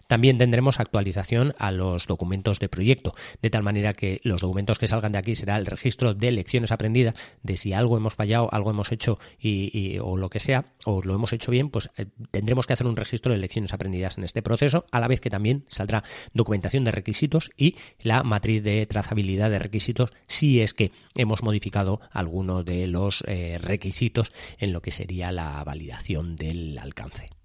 También 0.06 0.38
tendremos 0.38 0.80
actualización 0.80 1.54
a 1.58 1.70
los 1.70 2.06
documentos 2.06 2.60
de 2.60 2.68
proyecto, 2.68 3.14
de 3.42 3.50
tal 3.50 3.62
manera 3.62 3.92
que 3.92 4.20
los 4.22 4.40
documentos 4.40 4.78
que 4.78 4.88
salgan 4.88 5.12
de 5.12 5.18
aquí 5.18 5.34
será 5.34 5.56
el 5.56 5.66
registro 5.66 5.95
de 5.96 6.30
lecciones 6.32 6.72
aprendidas, 6.72 7.14
de 7.42 7.56
si 7.56 7.72
algo 7.72 7.96
hemos 7.96 8.14
fallado, 8.14 8.48
algo 8.52 8.70
hemos 8.70 8.92
hecho 8.92 9.18
y, 9.38 9.98
o 10.00 10.16
lo 10.16 10.30
que 10.30 10.40
sea, 10.40 10.64
o 10.84 11.02
lo 11.02 11.14
hemos 11.14 11.32
hecho 11.32 11.50
bien, 11.50 11.70
pues 11.70 11.90
eh, 11.96 12.06
tendremos 12.30 12.66
que 12.66 12.72
hacer 12.72 12.86
un 12.86 12.96
registro 12.96 13.32
de 13.32 13.38
lecciones 13.38 13.72
aprendidas 13.72 14.18
en 14.18 14.24
este 14.24 14.42
proceso, 14.42 14.86
a 14.90 15.00
la 15.00 15.08
vez 15.08 15.20
que 15.20 15.30
también 15.30 15.64
saldrá 15.68 16.04
documentación 16.32 16.84
de 16.84 16.92
requisitos 16.92 17.50
y 17.56 17.76
la 18.02 18.22
matriz 18.22 18.62
de 18.62 18.86
trazabilidad 18.86 19.50
de 19.50 19.58
requisitos 19.58 20.10
si 20.26 20.60
es 20.60 20.74
que 20.74 20.92
hemos 21.14 21.42
modificado 21.42 22.00
alguno 22.10 22.62
de 22.62 22.86
los 22.86 23.22
eh, 23.26 23.58
requisitos 23.60 24.32
en 24.58 24.72
lo 24.72 24.80
que 24.80 24.90
sería 24.90 25.32
la 25.32 25.62
validación 25.64 26.36
del 26.36 26.78
alcance. 26.78 27.35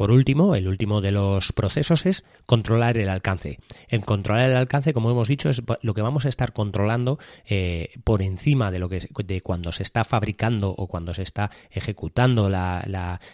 Por 0.00 0.12
último, 0.12 0.54
el 0.54 0.66
último 0.66 1.02
de 1.02 1.10
los 1.10 1.52
procesos 1.52 2.06
es 2.06 2.24
controlar 2.46 2.96
el 2.96 3.10
alcance. 3.10 3.58
En 3.90 4.00
controlar 4.00 4.48
el 4.48 4.56
alcance, 4.56 4.94
como 4.94 5.10
hemos 5.10 5.28
dicho, 5.28 5.50
es 5.50 5.60
lo 5.82 5.92
que 5.92 6.00
vamos 6.00 6.24
a 6.24 6.30
estar 6.30 6.54
controlando 6.54 7.18
eh, 7.44 7.90
por 8.02 8.22
encima 8.22 8.70
de 8.70 8.78
lo 8.78 8.88
que 8.88 9.06
de 9.22 9.42
cuando 9.42 9.72
se 9.72 9.82
está 9.82 10.02
fabricando 10.04 10.74
o 10.74 10.86
cuando 10.86 11.12
se 11.12 11.22
está 11.22 11.50
ejecutando 11.70 12.50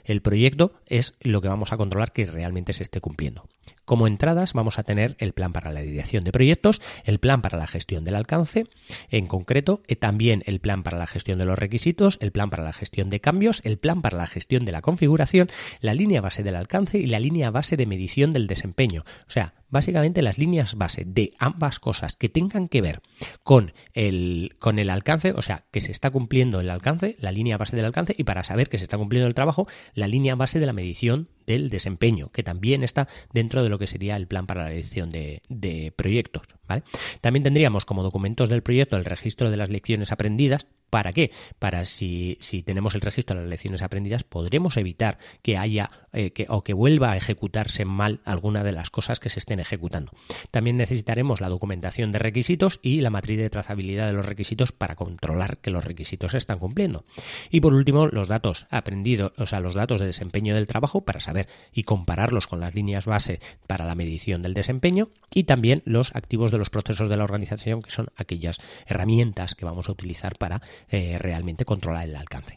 el 0.04 0.22
proyecto, 0.22 0.72
es 0.86 1.14
lo 1.20 1.40
que 1.40 1.46
vamos 1.46 1.72
a 1.72 1.76
controlar 1.76 2.12
que 2.12 2.26
realmente 2.26 2.72
se 2.72 2.82
esté 2.82 3.00
cumpliendo. 3.00 3.44
Como 3.84 4.06
entradas 4.06 4.52
vamos 4.52 4.78
a 4.78 4.82
tener 4.82 5.16
el 5.18 5.32
plan 5.32 5.52
para 5.52 5.72
la 5.72 5.80
dirección 5.80 6.24
de 6.24 6.32
proyectos, 6.32 6.82
el 7.04 7.18
plan 7.18 7.42
para 7.42 7.58
la 7.58 7.66
gestión 7.66 8.04
del 8.04 8.16
alcance, 8.16 8.66
en 9.10 9.26
concreto 9.26 9.82
eh, 9.86 9.96
también 9.96 10.42
el 10.46 10.60
plan 10.60 10.82
para 10.82 10.98
la 10.98 11.06
gestión 11.06 11.38
de 11.38 11.44
los 11.44 11.58
requisitos, 11.58 12.18
el 12.20 12.32
plan 12.32 12.50
para 12.50 12.64
la 12.64 12.72
gestión 12.72 13.10
de 13.10 13.20
cambios, 13.20 13.60
el 13.64 13.78
plan 13.78 14.02
para 14.02 14.18
la 14.18 14.26
gestión 14.26 14.64
de 14.64 14.72
la 14.72 14.82
configuración, 14.82 15.48
la 15.80 15.94
línea 15.94 16.20
base 16.20 16.42
del 16.42 16.56
alcance 16.56 16.98
y 16.98 17.06
la 17.06 17.20
línea 17.20 17.50
base 17.50 17.76
de 17.76 17.86
medición 17.86 18.32
del 18.32 18.46
desempeño. 18.46 19.04
O 19.28 19.30
sea, 19.30 19.54
básicamente 19.68 20.22
las 20.22 20.38
líneas 20.38 20.74
base 20.74 21.04
de 21.04 21.34
ambas 21.38 21.78
cosas 21.78 22.16
que 22.16 22.28
tengan 22.28 22.68
que 22.68 22.80
ver 22.80 23.00
con 23.42 23.72
el, 23.94 24.56
con 24.58 24.78
el 24.78 24.90
alcance, 24.90 25.32
o 25.32 25.42
sea, 25.42 25.64
que 25.70 25.80
se 25.80 25.92
está 25.92 26.10
cumpliendo 26.10 26.60
el 26.60 26.70
alcance, 26.70 27.16
la 27.18 27.32
línea 27.32 27.56
base 27.56 27.76
del 27.76 27.84
alcance, 27.84 28.14
y 28.16 28.24
para 28.24 28.44
saber 28.44 28.68
que 28.68 28.78
se 28.78 28.84
está 28.84 28.98
cumpliendo 28.98 29.28
el 29.28 29.34
trabajo, 29.34 29.66
la 29.94 30.06
línea 30.06 30.34
base 30.34 30.60
de 30.60 30.66
la 30.66 30.72
medición 30.72 31.28
del 31.46 31.70
desempeño, 31.70 32.30
que 32.30 32.42
también 32.42 32.82
está 32.82 33.08
dentro 33.32 33.62
de 33.62 33.68
lo 33.68 33.78
que 33.78 33.86
sería 33.86 34.16
el 34.16 34.26
plan 34.26 34.46
para 34.46 34.64
la 34.64 34.70
de, 35.10 35.42
de 35.48 35.92
proyectos. 35.96 36.42
¿vale? 36.68 36.82
También 37.20 37.42
tendríamos 37.42 37.84
como 37.84 38.02
documentos 38.02 38.48
del 38.48 38.62
proyecto 38.62 38.96
el 38.96 39.04
registro 39.04 39.50
de 39.50 39.56
las 39.56 39.70
lecciones 39.70 40.12
aprendidas, 40.12 40.66
¿Para 40.96 41.12
qué? 41.12 41.30
Para 41.58 41.84
si, 41.84 42.38
si, 42.40 42.62
tenemos 42.62 42.94
el 42.94 43.02
registro 43.02 43.36
de 43.36 43.42
las 43.42 43.50
lecciones 43.50 43.82
aprendidas, 43.82 44.24
podremos 44.24 44.78
evitar 44.78 45.18
que 45.42 45.58
haya 45.58 45.90
eh, 46.14 46.30
que, 46.30 46.46
o 46.48 46.64
que 46.64 46.72
vuelva 46.72 47.10
a 47.10 47.18
ejecutarse 47.18 47.84
mal 47.84 48.20
alguna 48.24 48.64
de 48.64 48.72
las 48.72 48.88
cosas 48.88 49.20
que 49.20 49.28
se 49.28 49.38
estén 49.38 49.60
ejecutando. 49.60 50.12
También 50.50 50.78
necesitaremos 50.78 51.42
la 51.42 51.50
documentación 51.50 52.12
de 52.12 52.18
requisitos 52.18 52.80
y 52.80 53.02
la 53.02 53.10
matriz 53.10 53.36
de 53.36 53.50
trazabilidad 53.50 54.06
de 54.06 54.14
los 54.14 54.24
requisitos 54.24 54.72
para 54.72 54.96
controlar 54.96 55.58
que 55.58 55.70
los 55.70 55.84
requisitos 55.84 56.32
se 56.32 56.38
están 56.38 56.58
cumpliendo. 56.58 57.04
Y 57.50 57.60
por 57.60 57.74
último, 57.74 58.06
los 58.06 58.28
datos 58.28 58.66
aprendidos, 58.70 59.34
o 59.36 59.46
sea, 59.46 59.60
los 59.60 59.74
datos 59.74 60.00
de 60.00 60.06
desempeño 60.06 60.54
del 60.54 60.66
trabajo 60.66 61.02
para 61.02 61.20
saber 61.20 61.46
y 61.74 61.82
compararlos 61.82 62.46
con 62.46 62.58
las 62.58 62.74
líneas 62.74 63.04
base 63.04 63.40
para 63.66 63.84
la 63.84 63.94
medición 63.94 64.40
del 64.40 64.54
desempeño 64.54 65.10
y 65.30 65.44
también 65.44 65.82
los 65.84 66.16
activos 66.16 66.52
de 66.52 66.56
los 66.56 66.70
procesos 66.70 67.10
de 67.10 67.18
la 67.18 67.24
organización, 67.24 67.82
que 67.82 67.90
son 67.90 68.08
aquellas 68.16 68.62
herramientas 68.86 69.54
que 69.54 69.66
vamos 69.66 69.90
a 69.90 69.92
utilizar 69.92 70.38
para 70.38 70.62
eh, 70.90 71.18
realmente 71.18 71.64
controlar 71.64 72.04
el 72.04 72.16
alcance. 72.16 72.56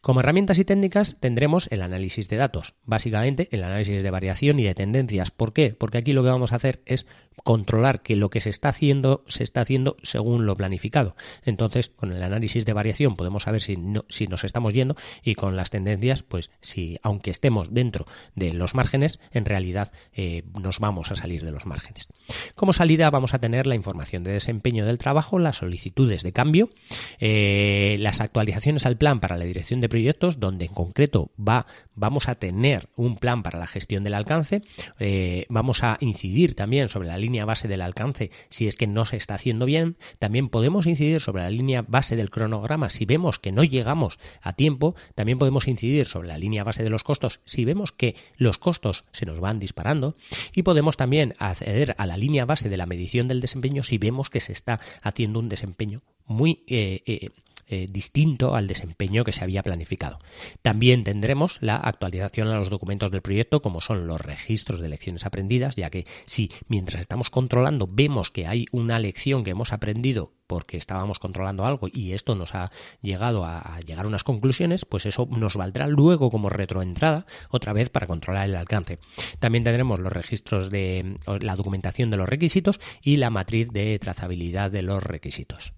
Como 0.00 0.20
herramientas 0.20 0.58
y 0.58 0.64
técnicas 0.64 1.16
tendremos 1.20 1.68
el 1.70 1.82
análisis 1.82 2.28
de 2.28 2.36
datos, 2.36 2.74
básicamente 2.84 3.48
el 3.50 3.64
análisis 3.64 4.02
de 4.02 4.10
variación 4.10 4.58
y 4.58 4.64
de 4.64 4.74
tendencias. 4.74 5.30
¿Por 5.30 5.52
qué? 5.52 5.74
Porque 5.78 5.98
aquí 5.98 6.12
lo 6.12 6.22
que 6.22 6.30
vamos 6.30 6.52
a 6.52 6.56
hacer 6.56 6.82
es 6.86 7.06
controlar 7.42 8.02
que 8.02 8.16
lo 8.16 8.30
que 8.30 8.40
se 8.40 8.50
está 8.50 8.68
haciendo 8.68 9.24
se 9.26 9.42
está 9.42 9.60
haciendo 9.60 9.96
según 10.02 10.46
lo 10.46 10.56
planificado. 10.56 11.16
Entonces, 11.44 11.88
con 11.88 12.12
el 12.12 12.22
análisis 12.22 12.64
de 12.64 12.72
variación 12.72 13.16
podemos 13.16 13.44
saber 13.44 13.60
si, 13.60 13.76
nos 13.76 14.44
estamos 14.44 14.72
yendo 14.72 14.96
y 15.22 15.34
con 15.34 15.56
las 15.56 15.70
tendencias, 15.70 16.22
pues 16.22 16.50
si 16.60 16.98
aunque 17.02 17.30
estemos 17.30 17.72
dentro 17.72 18.06
de 18.34 18.52
los 18.52 18.74
márgenes, 18.74 19.18
en 19.32 19.44
realidad 19.44 19.92
eh, 20.12 20.44
nos 20.60 20.78
vamos 20.78 21.10
a 21.10 21.16
salir 21.16 21.44
de 21.44 21.50
los 21.50 21.66
márgenes. 21.66 22.08
Como 22.54 22.72
salida 22.72 23.10
vamos 23.10 23.34
a 23.34 23.38
tener 23.38 23.66
la 23.66 23.74
información 23.74 24.24
de 24.24 24.32
desempeño 24.32 24.86
del 24.86 24.98
trabajo, 24.98 25.38
las 25.38 25.56
solicitudes 25.56 26.22
de 26.22 26.32
cambio, 26.32 26.70
eh, 27.18 27.96
las 27.98 28.20
actualizaciones 28.20 28.86
al 28.86 28.96
plan 28.96 29.20
para 29.20 29.36
la 29.36 29.44
dirección 29.54 29.80
de 29.80 29.88
proyectos, 29.88 30.40
donde 30.40 30.66
en 30.66 30.74
concreto 30.74 31.30
va, 31.38 31.66
vamos 31.94 32.28
a 32.28 32.34
tener 32.34 32.88
un 32.96 33.16
plan 33.16 33.42
para 33.42 33.58
la 33.58 33.68
gestión 33.68 34.02
del 34.02 34.14
alcance, 34.14 34.62
eh, 34.98 35.46
vamos 35.48 35.84
a 35.84 35.96
incidir 36.00 36.54
también 36.54 36.88
sobre 36.88 37.08
la 37.08 37.18
línea 37.18 37.44
base 37.44 37.68
del 37.68 37.80
alcance 37.80 38.30
si 38.50 38.66
es 38.66 38.74
que 38.74 38.88
no 38.88 39.06
se 39.06 39.16
está 39.16 39.34
haciendo 39.34 39.64
bien, 39.64 39.96
también 40.18 40.48
podemos 40.48 40.86
incidir 40.86 41.20
sobre 41.20 41.44
la 41.44 41.50
línea 41.50 41.84
base 41.86 42.16
del 42.16 42.30
cronograma 42.30 42.90
si 42.90 43.04
vemos 43.04 43.38
que 43.38 43.52
no 43.52 43.62
llegamos 43.62 44.18
a 44.42 44.54
tiempo, 44.54 44.96
también 45.14 45.38
podemos 45.38 45.68
incidir 45.68 46.06
sobre 46.06 46.28
la 46.28 46.38
línea 46.38 46.64
base 46.64 46.82
de 46.82 46.90
los 46.90 47.04
costos 47.04 47.40
si 47.44 47.64
vemos 47.64 47.92
que 47.92 48.16
los 48.36 48.58
costos 48.58 49.04
se 49.12 49.24
nos 49.24 49.40
van 49.40 49.60
disparando. 49.60 50.16
Y 50.52 50.62
podemos 50.62 50.96
también 50.96 51.34
acceder 51.38 51.94
a 51.98 52.06
la 52.06 52.16
línea 52.16 52.44
base 52.44 52.68
de 52.68 52.76
la 52.76 52.86
medición 52.86 53.28
del 53.28 53.40
desempeño 53.40 53.84
si 53.84 53.98
vemos 53.98 54.30
que 54.30 54.40
se 54.40 54.52
está 54.52 54.80
haciendo 55.02 55.38
un 55.38 55.48
desempeño 55.48 56.02
muy 56.26 56.64
eh, 56.66 57.02
eh, 57.06 57.30
eh, 57.66 57.86
distinto 57.90 58.54
al 58.54 58.66
desempeño 58.66 59.24
que 59.24 59.32
se 59.32 59.42
había 59.42 59.62
planificado. 59.62 60.18
También 60.62 61.04
tendremos 61.04 61.58
la 61.60 61.76
actualización 61.76 62.48
a 62.48 62.58
los 62.58 62.70
documentos 62.70 63.10
del 63.10 63.22
proyecto, 63.22 63.62
como 63.62 63.80
son 63.80 64.06
los 64.06 64.20
registros 64.20 64.80
de 64.80 64.88
lecciones 64.88 65.26
aprendidas, 65.26 65.76
ya 65.76 65.90
que 65.90 66.06
si 66.26 66.50
mientras 66.68 67.00
estamos 67.00 67.30
controlando 67.30 67.88
vemos 67.90 68.30
que 68.30 68.46
hay 68.46 68.66
una 68.72 68.98
lección 68.98 69.44
que 69.44 69.50
hemos 69.50 69.72
aprendido 69.72 70.32
porque 70.46 70.76
estábamos 70.76 71.18
controlando 71.18 71.64
algo 71.64 71.88
y 71.92 72.12
esto 72.12 72.34
nos 72.34 72.54
ha 72.54 72.70
llegado 73.00 73.44
a, 73.44 73.80
llegar 73.80 74.04
a 74.04 74.08
unas 74.08 74.24
conclusiones, 74.24 74.84
pues 74.84 75.06
eso 75.06 75.26
nos 75.30 75.56
valdrá 75.56 75.86
luego 75.86 76.30
como 76.30 76.48
retroentrada 76.48 77.26
otra 77.50 77.72
vez 77.72 77.90
para 77.90 78.06
controlar 78.06 78.48
el 78.48 78.56
alcance. 78.56 78.98
También 79.38 79.64
tendremos 79.64 80.00
los 80.00 80.12
registros 80.12 80.70
de 80.70 81.16
la 81.40 81.56
documentación 81.56 82.10
de 82.10 82.16
los 82.16 82.28
requisitos 82.28 82.80
y 83.02 83.16
la 83.16 83.30
matriz 83.30 83.70
de 83.70 83.98
trazabilidad 83.98 84.70
de 84.70 84.82
los 84.82 85.02
requisitos. 85.02 85.72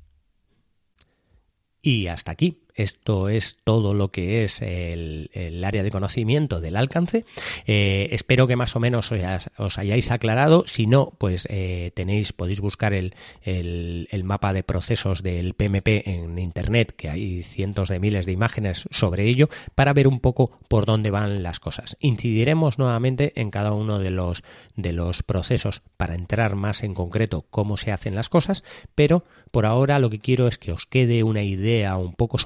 Y 1.86 2.08
hasta 2.08 2.32
aquí. 2.32 2.65
Esto 2.76 3.30
es 3.30 3.56
todo 3.64 3.94
lo 3.94 4.08
que 4.08 4.44
es 4.44 4.60
el, 4.60 5.30
área 5.64 5.82
de 5.82 5.90
conocimiento 5.90 6.60
del 6.60 6.76
alcance. 6.76 7.24
Eh, 7.66 8.08
espero 8.12 8.46
que 8.46 8.54
más 8.54 8.76
o 8.76 8.80
menos 8.80 9.10
os, 9.56 9.78
hayáis 9.78 10.10
aclarado. 10.10 10.64
Si 10.66 10.86
no, 10.86 11.12
pues 11.18 11.48
eh, 11.50 11.90
tenéis, 11.94 12.32
podéis 12.32 12.60
buscar 12.60 12.92
el, 12.92 13.14
el, 13.44 14.24
mapa 14.24 14.52
de 14.52 14.62
procesos 14.62 15.22
del 15.22 15.54
PMP 15.54 16.06
en 16.06 16.38
internet, 16.38 16.92
que 16.94 17.08
hay 17.08 17.42
cientos 17.42 17.88
de 17.88 17.98
miles 17.98 18.26
de 18.26 18.32
imágenes 18.32 18.86
sobre 18.90 19.28
ello, 19.28 19.48
para 19.74 19.94
ver 19.94 20.06
un 20.06 20.20
poco 20.20 20.58
por 20.68 20.84
dónde 20.84 21.10
van 21.10 21.42
las 21.42 21.60
cosas. 21.60 21.96
Incidiremos 22.00 22.78
nuevamente 22.78 23.32
en 23.36 23.50
cada 23.50 23.72
uno 23.72 23.98
de 23.98 24.10
los, 24.10 24.44
de 24.74 24.92
los 24.92 25.22
procesos 25.22 25.82
para 25.96 26.14
entrar 26.14 26.56
más 26.56 26.82
en 26.82 26.92
concreto 26.92 27.46
cómo 27.50 27.76
se 27.76 27.92
hacen 27.92 28.14
las 28.14 28.28
cosas, 28.28 28.62
pero 28.94 29.24
por 29.50 29.64
ahora 29.64 29.98
lo 29.98 30.10
que 30.10 30.18
quiero 30.18 30.48
es 30.48 30.58
que 30.58 30.72
os 30.72 30.86
quede 30.86 31.22
una 31.22 31.42
idea 31.42 31.96
un 31.96 32.12
poco 32.12 32.36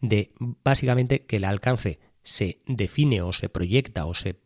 de 0.00 0.32
básicamente 0.62 1.26
que 1.26 1.36
el 1.36 1.44
alcance 1.44 1.98
se 2.24 2.58
define 2.66 3.20
o 3.20 3.32
se 3.32 3.48
proyecta 3.48 4.06
o 4.06 4.14
se 4.14 4.36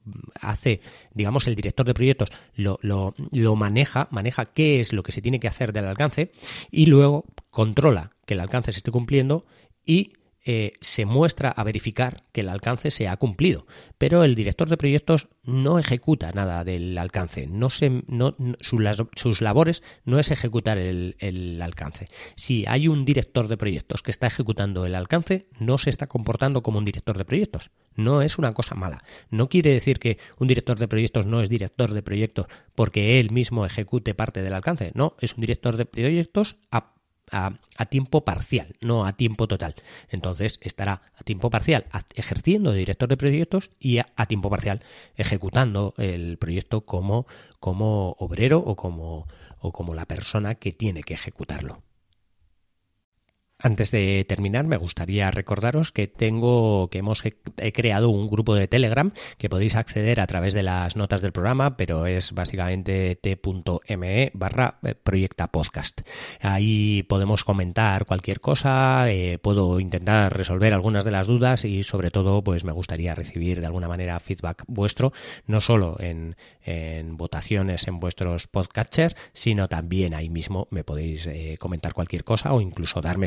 hace, 0.40 0.81
digamos, 1.14 1.46
el 1.46 1.54
director 1.54 1.87
de 1.87 1.94
proyectos 1.94 2.28
lo, 2.54 2.78
lo, 2.83 3.14
lo, 3.31 3.57
maneja, 3.57 4.09
maneja 4.11 4.46
qué 4.46 4.81
es 4.81 4.92
lo 4.92 5.02
que 5.02 5.12
se 5.12 5.22
tiene 5.22 5.40
que 5.40 5.48
hacer 5.48 5.72
del 5.72 5.87
alcance 5.87 6.33
y 6.70 6.87
luego 6.87 7.24
controla 7.50 8.11
que 8.26 8.35
el 8.35 8.40
alcance 8.40 8.72
se 8.72 8.81
esté 8.81 8.90
cumpliendo 8.90 9.46
y 9.87 10.12
eh, 10.50 10.72
se 10.80 11.04
muestra 11.04 11.50
a 11.50 11.62
verificar 11.62 12.24
que 12.32 12.40
el 12.40 12.48
alcance 12.48 12.90
se 12.90 13.06
ha 13.06 13.18
cumplido. 13.18 13.66
Pero 13.98 14.24
el 14.24 14.34
director 14.34 14.66
de 14.70 14.78
proyectos 14.78 15.28
no 15.44 15.78
ejecuta 15.78 16.32
nada 16.32 16.64
del 16.64 16.96
alcance. 16.96 17.46
No 17.46 17.68
se, 17.68 18.02
no, 18.06 18.34
sus 18.61 19.42
labores 19.42 19.82
no 20.06 20.18
es 20.18 20.30
ejecutar 20.30 20.78
el, 20.78 21.16
el, 21.18 21.61
alcance. 21.61 22.06
Si 22.34 22.64
hay 22.66 22.88
un 22.88 23.04
director 23.04 23.46
de 23.46 23.58
proyectos 23.58 24.00
que 24.00 24.11
está 24.11 24.26
ejecutando 24.26 24.87
el 24.87 24.94
alcance, 24.94 25.48
no 25.61 25.76
se 25.76 25.90
está 25.90 26.06
comportando 26.06 26.62
como 26.62 26.78
un 26.78 26.87
director 26.87 27.18
de 27.18 27.26
proyectos. 27.26 27.70
No 27.94 28.22
es 28.22 28.38
una 28.38 28.54
cosa 28.54 28.74
mala. 28.74 29.04
No 29.28 29.50
quiere 29.50 29.74
decir 29.74 29.98
que 29.98 30.16
un 30.38 30.48
director 30.48 30.78
de 30.78 30.88
proyectos 30.88 31.26
no 31.26 31.42
es 31.42 31.50
director 31.50 31.92
de 31.92 32.00
proyectos 32.00 32.46
porque 32.74 33.20
él 33.20 33.32
mismo 33.32 33.66
ejecute 33.66 34.14
parte 34.14 34.42
del 34.42 34.54
alcance. 34.54 34.92
No, 34.94 35.14
es 35.20 35.34
un 35.34 35.42
director 35.42 35.76
de 35.76 35.84
proyectos 35.84 36.56
a 36.70 36.94
a, 37.32 37.58
tiempo 37.86 38.24
parcial, 38.24 38.74
no 38.80 39.06
a 39.06 39.12
tiempo 39.12 39.46
total. 39.48 39.74
Entonces 40.10 40.58
estará 40.62 41.02
a 41.16 41.24
tiempo 41.24 41.50
parcial 41.50 41.86
ejerciendo 42.14 42.72
de 42.72 42.78
director 42.78 43.08
de 43.08 43.16
proyectos 43.16 43.70
y 43.78 43.98
a, 43.98 44.26
tiempo 44.26 44.50
parcial 44.50 44.80
ejecutando 45.16 45.94
el 45.98 46.38
proyecto 46.38 46.82
como, 46.82 47.26
como 47.60 48.16
obrero 48.18 48.58
o 48.58 48.76
como, 48.76 49.26
o 49.60 49.72
como 49.72 49.94
la 49.94 50.06
persona 50.06 50.54
que 50.54 50.72
tiene 50.72 51.02
que 51.02 51.14
ejecutarlo. 51.14 51.82
Antes 53.61 53.90
de 53.90 54.25
terminar, 54.29 54.66
me 54.66 54.77
gustaría 54.77 55.33
recordaros 55.33 55.90
que 55.90 56.07
tengo, 56.07 56.87
que 56.90 56.99
hemos 56.99 57.25
he 57.25 57.73
creado 57.73 58.09
un 58.09 58.31
grupo 58.31 58.55
de 58.55 58.68
Telegram 58.68 59.11
que 59.37 59.49
podéis 59.49 59.75
acceder 59.75 60.21
a 60.21 60.29
través 60.29 60.55
de 60.55 60.62
las 60.62 60.94
notas 60.94 61.23
del 61.23 61.33
programa, 61.33 61.77
pero 61.77 62.07
es 62.07 62.31
básicamente 62.31 63.16
t.me 63.16 64.31
barra 64.33 64.79
eh, 64.85 64.94
proyecta 64.94 65.49
podcast. 65.49 66.03
Ahí 66.40 67.03
podemos 67.09 67.42
comentar 67.42 68.05
cualquier 68.05 68.40
cosa, 68.40 69.11
eh, 69.11 69.40
puedo 69.40 69.81
intentar 69.81 70.37
resolver 70.37 70.73
algunas 70.73 71.05
de 71.05 71.11
las 71.11 71.27
dudas 71.27 71.64
y 71.64 71.83
sobre 71.83 72.12
todo, 72.12 72.44
pues 72.44 72.62
me 72.62 72.71
gustaría 72.71 73.16
recibir 73.16 73.59
de 73.59 73.66
alguna 73.66 73.88
manera 73.88 74.21
feedback 74.21 74.62
vuestro, 74.68 75.12
no 75.47 75.61
solo 75.61 75.97
en, 75.99 76.37
votaciones 77.16 77.88
en 77.88 77.99
vuestros 77.99 78.47
podcatchers, 78.47 79.16
sino 79.33 79.68
también 79.68 80.14
ahí 80.14 80.29
mismo 80.29 80.68
me 80.71 80.85
podéis 80.85 81.27
eh, 81.27 81.57
comentar 81.59 81.92
cualquier 81.92 82.23
cosa 82.23 82.53
o 82.53 82.61
incluso 82.61 83.01
darme 83.01 83.27